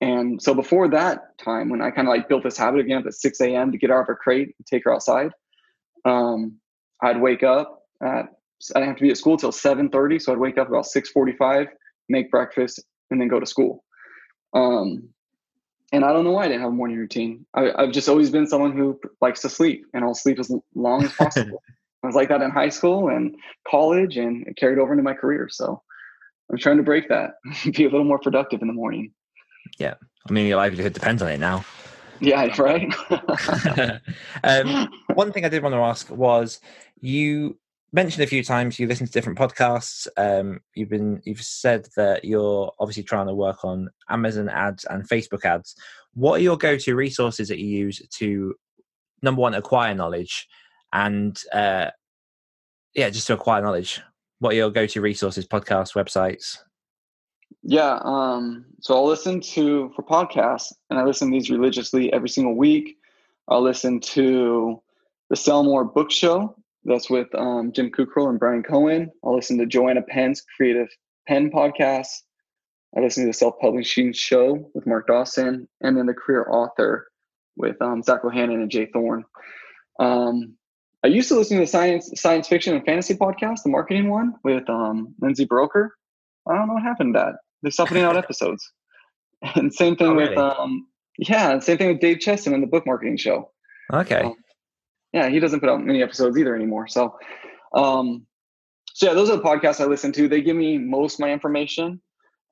[0.00, 3.06] And so before that time, when I kind of like built this habit again up
[3.06, 3.70] at 6 a.m.
[3.70, 5.30] to get her out of her crate and take her outside,
[6.04, 6.58] um,
[7.02, 8.26] I'd wake up at
[8.74, 11.66] I didn't have to be at school till 7:30, so I'd wake up about 6:45,
[12.08, 13.84] make breakfast, and then go to school.
[14.54, 15.08] Um,
[15.92, 17.44] and I don't know why I didn't have a morning routine.
[17.54, 21.04] I, have just always been someone who likes to sleep, and I'll sleep as long
[21.04, 21.62] as possible.
[22.02, 23.36] I was like that in high school and
[23.68, 25.48] college, and it carried over into my career.
[25.50, 25.82] So
[26.50, 27.34] I'm trying to break that,
[27.72, 29.12] be a little more productive in the morning.
[29.78, 29.94] Yeah.
[30.28, 31.64] I mean, your livelihood depends on it now.
[32.20, 32.92] Yeah, right.
[34.44, 36.60] um, one thing I did want to ask was
[37.00, 37.58] you
[37.92, 40.08] mentioned a few times you listen to different podcasts.
[40.16, 45.08] Um, you've been you've said that you're obviously trying to work on Amazon ads and
[45.08, 45.74] Facebook ads.
[46.14, 48.54] What are your go-to resources that you use to
[49.22, 50.48] number one acquire knowledge
[50.92, 51.90] and uh,
[52.94, 54.00] yeah, just to acquire knowledge?
[54.38, 56.58] What are your go-to resources, podcasts, websites?
[57.62, 58.00] Yeah.
[58.02, 62.56] Um, so I'll listen to for podcasts, and I listen to these religiously every single
[62.56, 62.96] week.
[63.48, 64.82] I'll listen to
[65.30, 66.56] the Sell More Book Show.
[66.84, 69.10] That's with um, Jim Kukral and Brian Cohen.
[69.24, 70.88] I'll listen to Joanna Penn's Creative
[71.28, 72.08] Penn podcast.
[72.96, 77.08] I listen to the Self Publishing Show with Mark Dawson, and then the Career Author
[77.56, 79.24] with um, Zach Bohannon and Jay Thorne.
[80.00, 80.56] Um,
[81.04, 84.34] I used to listen to the science science fiction and fantasy podcast, the marketing one
[84.44, 85.90] with um, Lindsay Buroker.
[86.48, 87.34] I don't know what happened to that.
[87.62, 88.70] They stopped putting out episodes.
[89.56, 90.86] And same thing oh, with um
[91.18, 93.50] yeah, same thing with Dave Chesson and the book marketing show.
[93.92, 94.20] Okay.
[94.20, 94.36] Um,
[95.12, 96.88] yeah, he doesn't put out many episodes either anymore.
[96.88, 97.18] So
[97.74, 98.26] um
[98.94, 100.28] so yeah, those are the podcasts I listen to.
[100.28, 102.00] They give me most my information.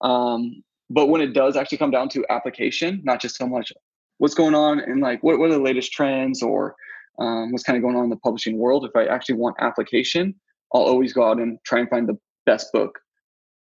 [0.00, 3.72] Um, but when it does actually come down to application, not just so much
[4.18, 6.74] what's going on and like what, what are the latest trends or
[7.18, 10.34] um, what's kind of going on in the publishing world, if I actually want application,
[10.74, 12.98] I'll always go out and try and find the best book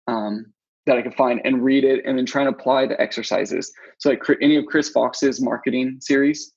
[0.07, 0.53] um,
[0.85, 3.71] that I can find and read it and then try and apply the exercises.
[3.99, 6.53] So like any of Chris Fox's marketing series,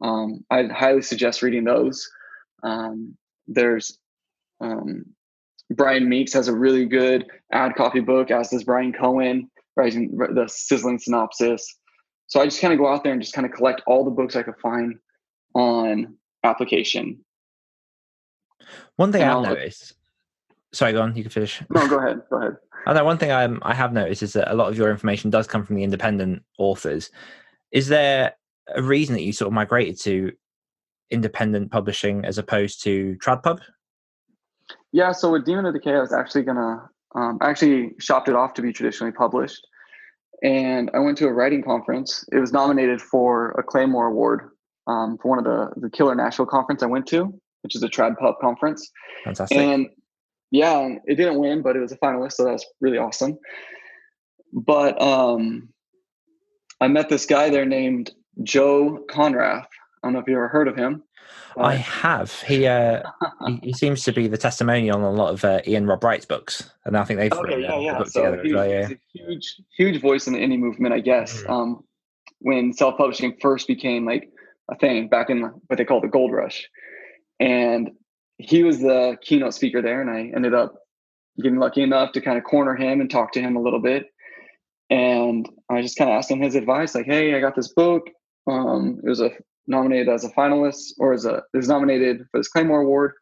[0.00, 2.08] um, I'd highly suggest reading those.
[2.62, 3.16] Um,
[3.46, 3.98] there's
[4.60, 5.04] um,
[5.70, 10.46] Brian Meeks has a really good ad copy book, as does Brian Cohen, writing the
[10.48, 11.66] sizzling synopsis.
[12.28, 14.10] So I just kind of go out there and just kind of collect all the
[14.10, 14.96] books I could find
[15.54, 17.24] on application.
[18.96, 19.94] One thing I've I'll, noticed.
[20.72, 21.16] Sorry, go on.
[21.16, 21.62] You can finish.
[21.70, 22.22] No, go ahead.
[22.30, 22.56] Go ahead.
[22.86, 25.30] I know one thing I, I have noticed is that a lot of your information
[25.30, 27.10] does come from the independent authors.
[27.72, 28.34] Is there
[28.74, 30.32] a reason that you sort of migrated to
[31.10, 33.60] independent publishing as opposed to TradPub?
[34.92, 38.34] yeah, so with Demon of Decay, I was actually gonna um, I actually shopped it
[38.34, 39.60] off to be traditionally published,
[40.42, 42.24] and I went to a writing conference.
[42.32, 44.50] It was nominated for a Claymore Award
[44.86, 47.88] um, for one of the the Killer Nashville conference I went to, which is a
[47.88, 48.90] trad pub conference.
[49.24, 49.58] Fantastic.
[49.58, 49.88] And
[50.50, 53.38] yeah, it didn't win, but it was a finalist, so that was really awesome.
[54.52, 55.68] But um,
[56.80, 58.12] I met this guy there named
[58.42, 59.66] Joe Konrath.
[60.02, 61.02] I don't know if you ever heard of him.
[61.58, 62.32] I have.
[62.42, 63.02] He, uh,
[63.46, 66.26] he he seems to be the testimonial on a lot of uh, Iain Rob Wright's
[66.26, 68.04] books, and I think they've Okay, written yeah, yeah.
[68.04, 68.68] So together he, as well.
[68.68, 68.88] Yeah.
[68.88, 71.42] he's a huge, huge voice in the indie movement, I guess.
[71.42, 71.50] Mhm.
[71.50, 71.84] Um,
[72.40, 74.28] when self-publishing first became like
[74.70, 76.68] a thing back in what they call the gold rush,
[77.40, 77.90] and
[78.36, 80.74] he was the keynote speaker there, and I ended up
[81.42, 84.06] getting lucky enough to kind of corner him and talk to him a little bit.
[84.90, 88.10] And I just kind of asked him his advice, like, "Hey, I got this book.
[88.46, 89.30] Um, it was a
[89.66, 93.12] nominated as a finalist, or as a it was nominated for this Claymore Award,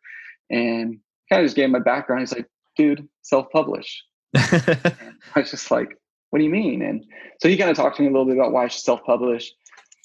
[0.51, 0.99] and
[1.31, 2.21] kind of just gave him my background.
[2.21, 4.05] He's like, dude, self-publish.
[4.37, 4.93] I
[5.37, 5.97] was just like,
[6.31, 6.83] what do you mean?
[6.83, 7.05] And
[7.41, 9.53] so he kind of talked to me a little bit about why I should self-publish.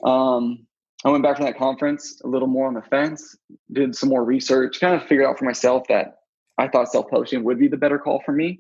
[0.04, 0.66] Um,
[1.04, 3.36] I went back to that conference a little more on the fence,
[3.72, 6.20] did some more research, kind of figured out for myself that
[6.58, 8.60] I thought self-publishing would be the better call for me.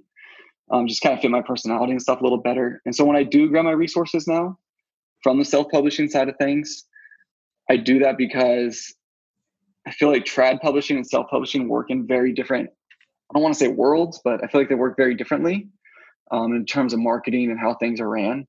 [0.72, 2.82] Um, just kind of fit my personality and stuff a little better.
[2.86, 4.58] And so when I do grab my resources now
[5.22, 6.86] from the self-publishing side of things,
[7.70, 8.94] I do that because
[9.88, 13.60] I feel like trad publishing and self-publishing work in very different, I don't want to
[13.60, 15.68] say worlds, but I feel like they work very differently
[16.32, 18.48] um, in terms of marketing and how things are ran.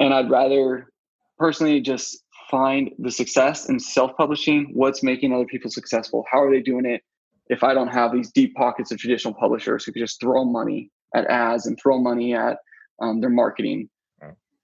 [0.00, 0.92] And I'd rather
[1.38, 6.60] personally just find the success in self-publishing, what's making other people successful, how are they
[6.60, 7.02] doing it?
[7.48, 10.90] If I don't have these deep pockets of traditional publishers who could just throw money
[11.14, 12.58] at ads and throw money at
[13.00, 13.88] um, their marketing.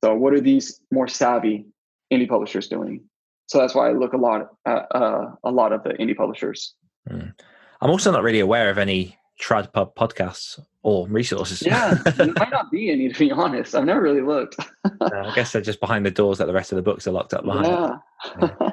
[0.02, 1.66] So what are these more savvy
[2.12, 3.02] indie publishers doing?
[3.46, 6.74] So that's why I look a lot at uh, a lot of the indie publishers.
[7.10, 11.62] I'm also not really aware of any trad pub podcasts or resources.
[11.62, 13.74] Yeah, there might not be any to be honest.
[13.74, 14.56] I've never really looked.
[15.00, 17.32] I guess they're just behind the doors that the rest of the books are locked
[17.32, 17.66] up behind.
[17.66, 17.96] Yeah.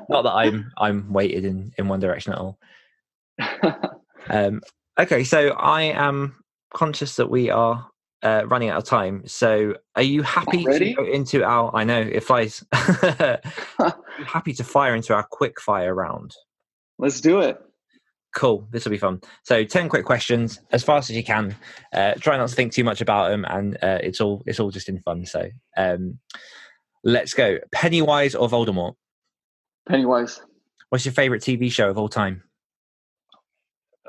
[0.10, 2.60] Not that I'm I'm weighted in in one direction at all.
[4.28, 4.62] Um,
[5.00, 7.88] okay, so I am conscious that we are
[8.24, 9.24] uh, running out of time.
[9.28, 10.90] So, are you happy Already?
[10.90, 11.76] to go into our?
[11.76, 12.64] I know it flies.
[12.74, 16.36] Happy to fire into our quick fire round?
[16.98, 17.60] Let's do it.
[18.36, 18.68] Cool.
[18.72, 19.22] This will be fun.
[19.44, 21.56] So, ten quick questions as fast as you can.
[21.94, 24.72] Uh, try not to think too much about them, and uh, it's all it's all
[24.72, 25.26] just in fun.
[25.26, 25.48] So,
[25.78, 26.20] um,
[27.04, 27.60] let's go.
[27.72, 28.96] Pennywise or Voldemort?
[29.88, 30.42] Pennywise.
[30.90, 32.44] What's your favorite TV show of all time?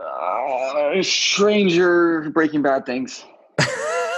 [0.01, 3.25] Uh, Stranger Breaking Bad things.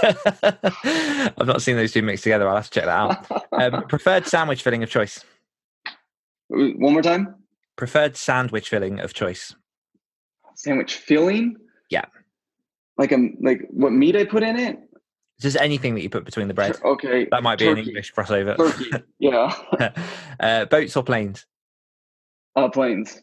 [1.38, 2.49] I've not seen those two mixed together.
[2.49, 3.42] I'll have to check that out.
[3.53, 5.24] Um, preferred sandwich filling of choice.
[6.49, 7.34] One more time.
[7.76, 9.55] Preferred sandwich filling of choice.
[10.55, 11.57] Sandwich filling.
[11.90, 12.05] Yeah.
[12.96, 14.78] Like a like what meat I put in it.
[15.40, 16.76] Just anything that you put between the bread.
[16.84, 17.28] Okay.
[17.30, 18.57] That might be an English crossover.
[18.57, 18.90] Turkey.
[19.20, 19.53] Yeah.
[20.40, 21.46] uh, boats or planes?
[22.57, 23.20] Uh, planes.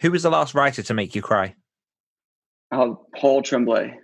[0.00, 1.54] Who was the last writer to make you cry?
[2.70, 3.94] Uh, Paul Tremblay.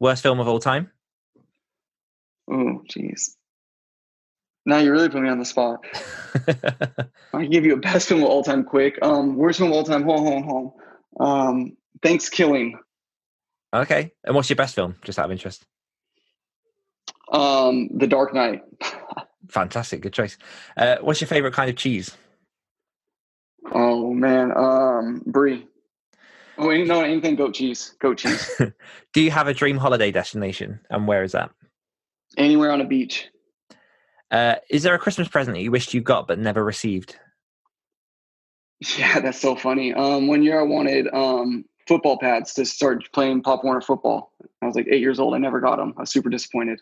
[0.00, 0.90] Worst film of all time?
[2.50, 3.30] Oh, jeez.
[4.64, 5.84] Now you really put me on the spot.
[6.34, 8.98] I can give you a best film of all time quick.
[9.00, 10.02] Um, worst film of all time.
[10.02, 10.72] home, home, home.
[11.20, 12.72] Um, ThanksKilling.
[13.74, 14.12] okay.
[14.24, 14.96] And what's your best film?
[15.04, 15.64] Just out of interest.
[17.32, 18.62] Um, The Dark Knight.
[19.48, 20.00] Fantastic.
[20.02, 20.36] Good choice.
[20.76, 22.16] Uh, what's your favorite kind of cheese?
[23.72, 24.52] Oh man.
[24.56, 25.66] Um, Brie.
[26.58, 27.94] Oh, no, anything goat cheese.
[28.00, 28.60] Goat cheese.
[29.12, 30.80] Do you have a dream holiday destination?
[30.88, 31.50] And where is that?
[32.36, 33.28] Anywhere on a beach.
[34.30, 37.16] Uh, is there a Christmas present that you wished you got but never received?
[38.98, 39.94] Yeah, that's so funny.
[39.94, 44.32] Um, one year I wanted um football pads to start playing Pop Warner football.
[44.60, 45.34] I was like eight years old.
[45.34, 45.94] I never got them.
[45.96, 46.80] I was super disappointed.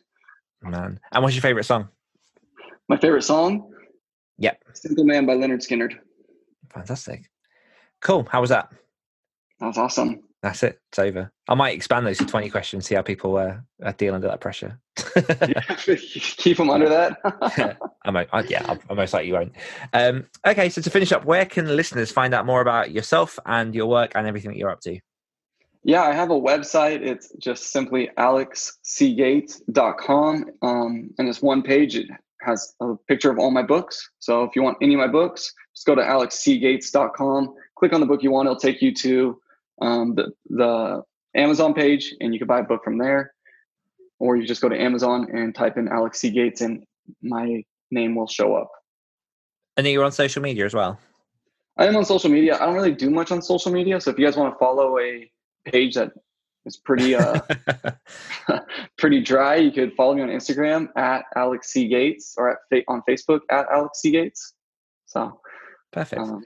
[0.62, 0.98] Man.
[1.12, 1.88] And what's your favorite song?
[2.88, 3.70] My favorite song.
[4.38, 4.64] Yep.
[4.72, 5.98] Simple Man by Lynyrd Skynyrd.
[6.72, 7.30] Fantastic.
[8.00, 8.26] Cool.
[8.30, 8.72] How was that?
[9.60, 10.22] That was awesome.
[10.44, 10.78] That's it.
[10.90, 11.32] It's over.
[11.48, 13.54] I might expand those to 20 questions, see how people uh,
[13.92, 14.78] deal under that pressure.
[16.36, 17.16] Keep them under that.
[18.04, 19.52] I'm, I, yeah, I, most likely won't.
[19.94, 23.74] Um, okay, so to finish up, where can listeners find out more about yourself and
[23.74, 25.00] your work and everything that you're up to?
[25.82, 27.00] Yeah, I have a website.
[27.00, 30.44] It's just simply alexcgates.com.
[30.60, 31.96] Um, and it's one page.
[31.96, 32.08] It
[32.42, 34.10] has a picture of all my books.
[34.18, 38.06] So if you want any of my books, just go to alexcgates.com, Click on the
[38.06, 38.46] book you want.
[38.46, 39.40] It'll take you to
[39.80, 41.02] um, the, the
[41.36, 43.32] Amazon page and you can buy a book from there.
[44.20, 46.30] Or you just go to Amazon and type in Alex C.
[46.30, 46.84] Gates and
[47.22, 48.70] my name will show up.
[49.76, 50.98] And then you're on social media as well.
[51.76, 52.56] I am on social media.
[52.56, 54.00] I don't really do much on social media.
[54.00, 55.28] So if you guys want to follow a
[55.64, 56.12] page that
[56.66, 57.40] is pretty uh,
[58.98, 59.56] pretty dry.
[59.56, 63.66] You could follow me on Instagram at Alex C Gates or at on Facebook at
[63.70, 64.54] Alex C Gates.
[65.06, 65.40] So
[65.92, 66.22] perfect.
[66.22, 66.44] Um,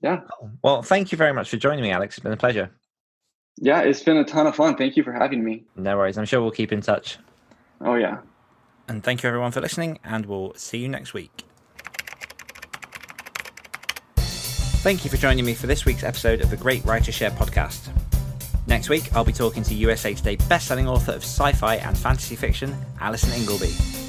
[0.00, 0.20] yeah.
[0.62, 2.16] Well, thank you very much for joining me, Alex.
[2.16, 2.70] It's been a pleasure.
[3.58, 4.76] Yeah, it's been a ton of fun.
[4.76, 5.64] Thank you for having me.
[5.76, 6.18] No worries.
[6.18, 7.18] I'm sure we'll keep in touch.
[7.80, 8.18] Oh yeah.
[8.88, 11.44] And thank you everyone for listening, and we'll see you next week.
[14.16, 17.88] Thank you for joining me for this week's episode of the Great Writer Share podcast.
[18.66, 22.34] Next week, I'll be talking to USA Today bestselling author of sci fi and fantasy
[22.34, 24.01] fiction, Alison Ingleby.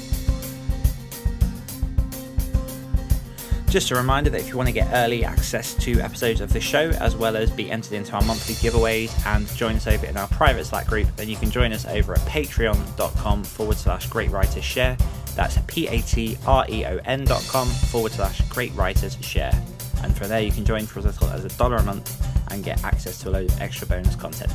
[3.74, 6.60] Just a reminder that if you want to get early access to episodes of the
[6.60, 10.16] show, as well as be entered into our monthly giveaways and join us over in
[10.16, 14.30] our private Slack group, then you can join us over at patreon.com forward slash great
[14.30, 14.96] writers share.
[15.34, 19.60] That's P A T R E O N dot com forward slash great writers share.
[20.04, 22.16] And from there, you can join for as little as a dollar a month
[22.52, 24.52] and get access to a load of extra bonus content.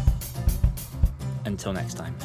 [1.43, 2.15] Until next time.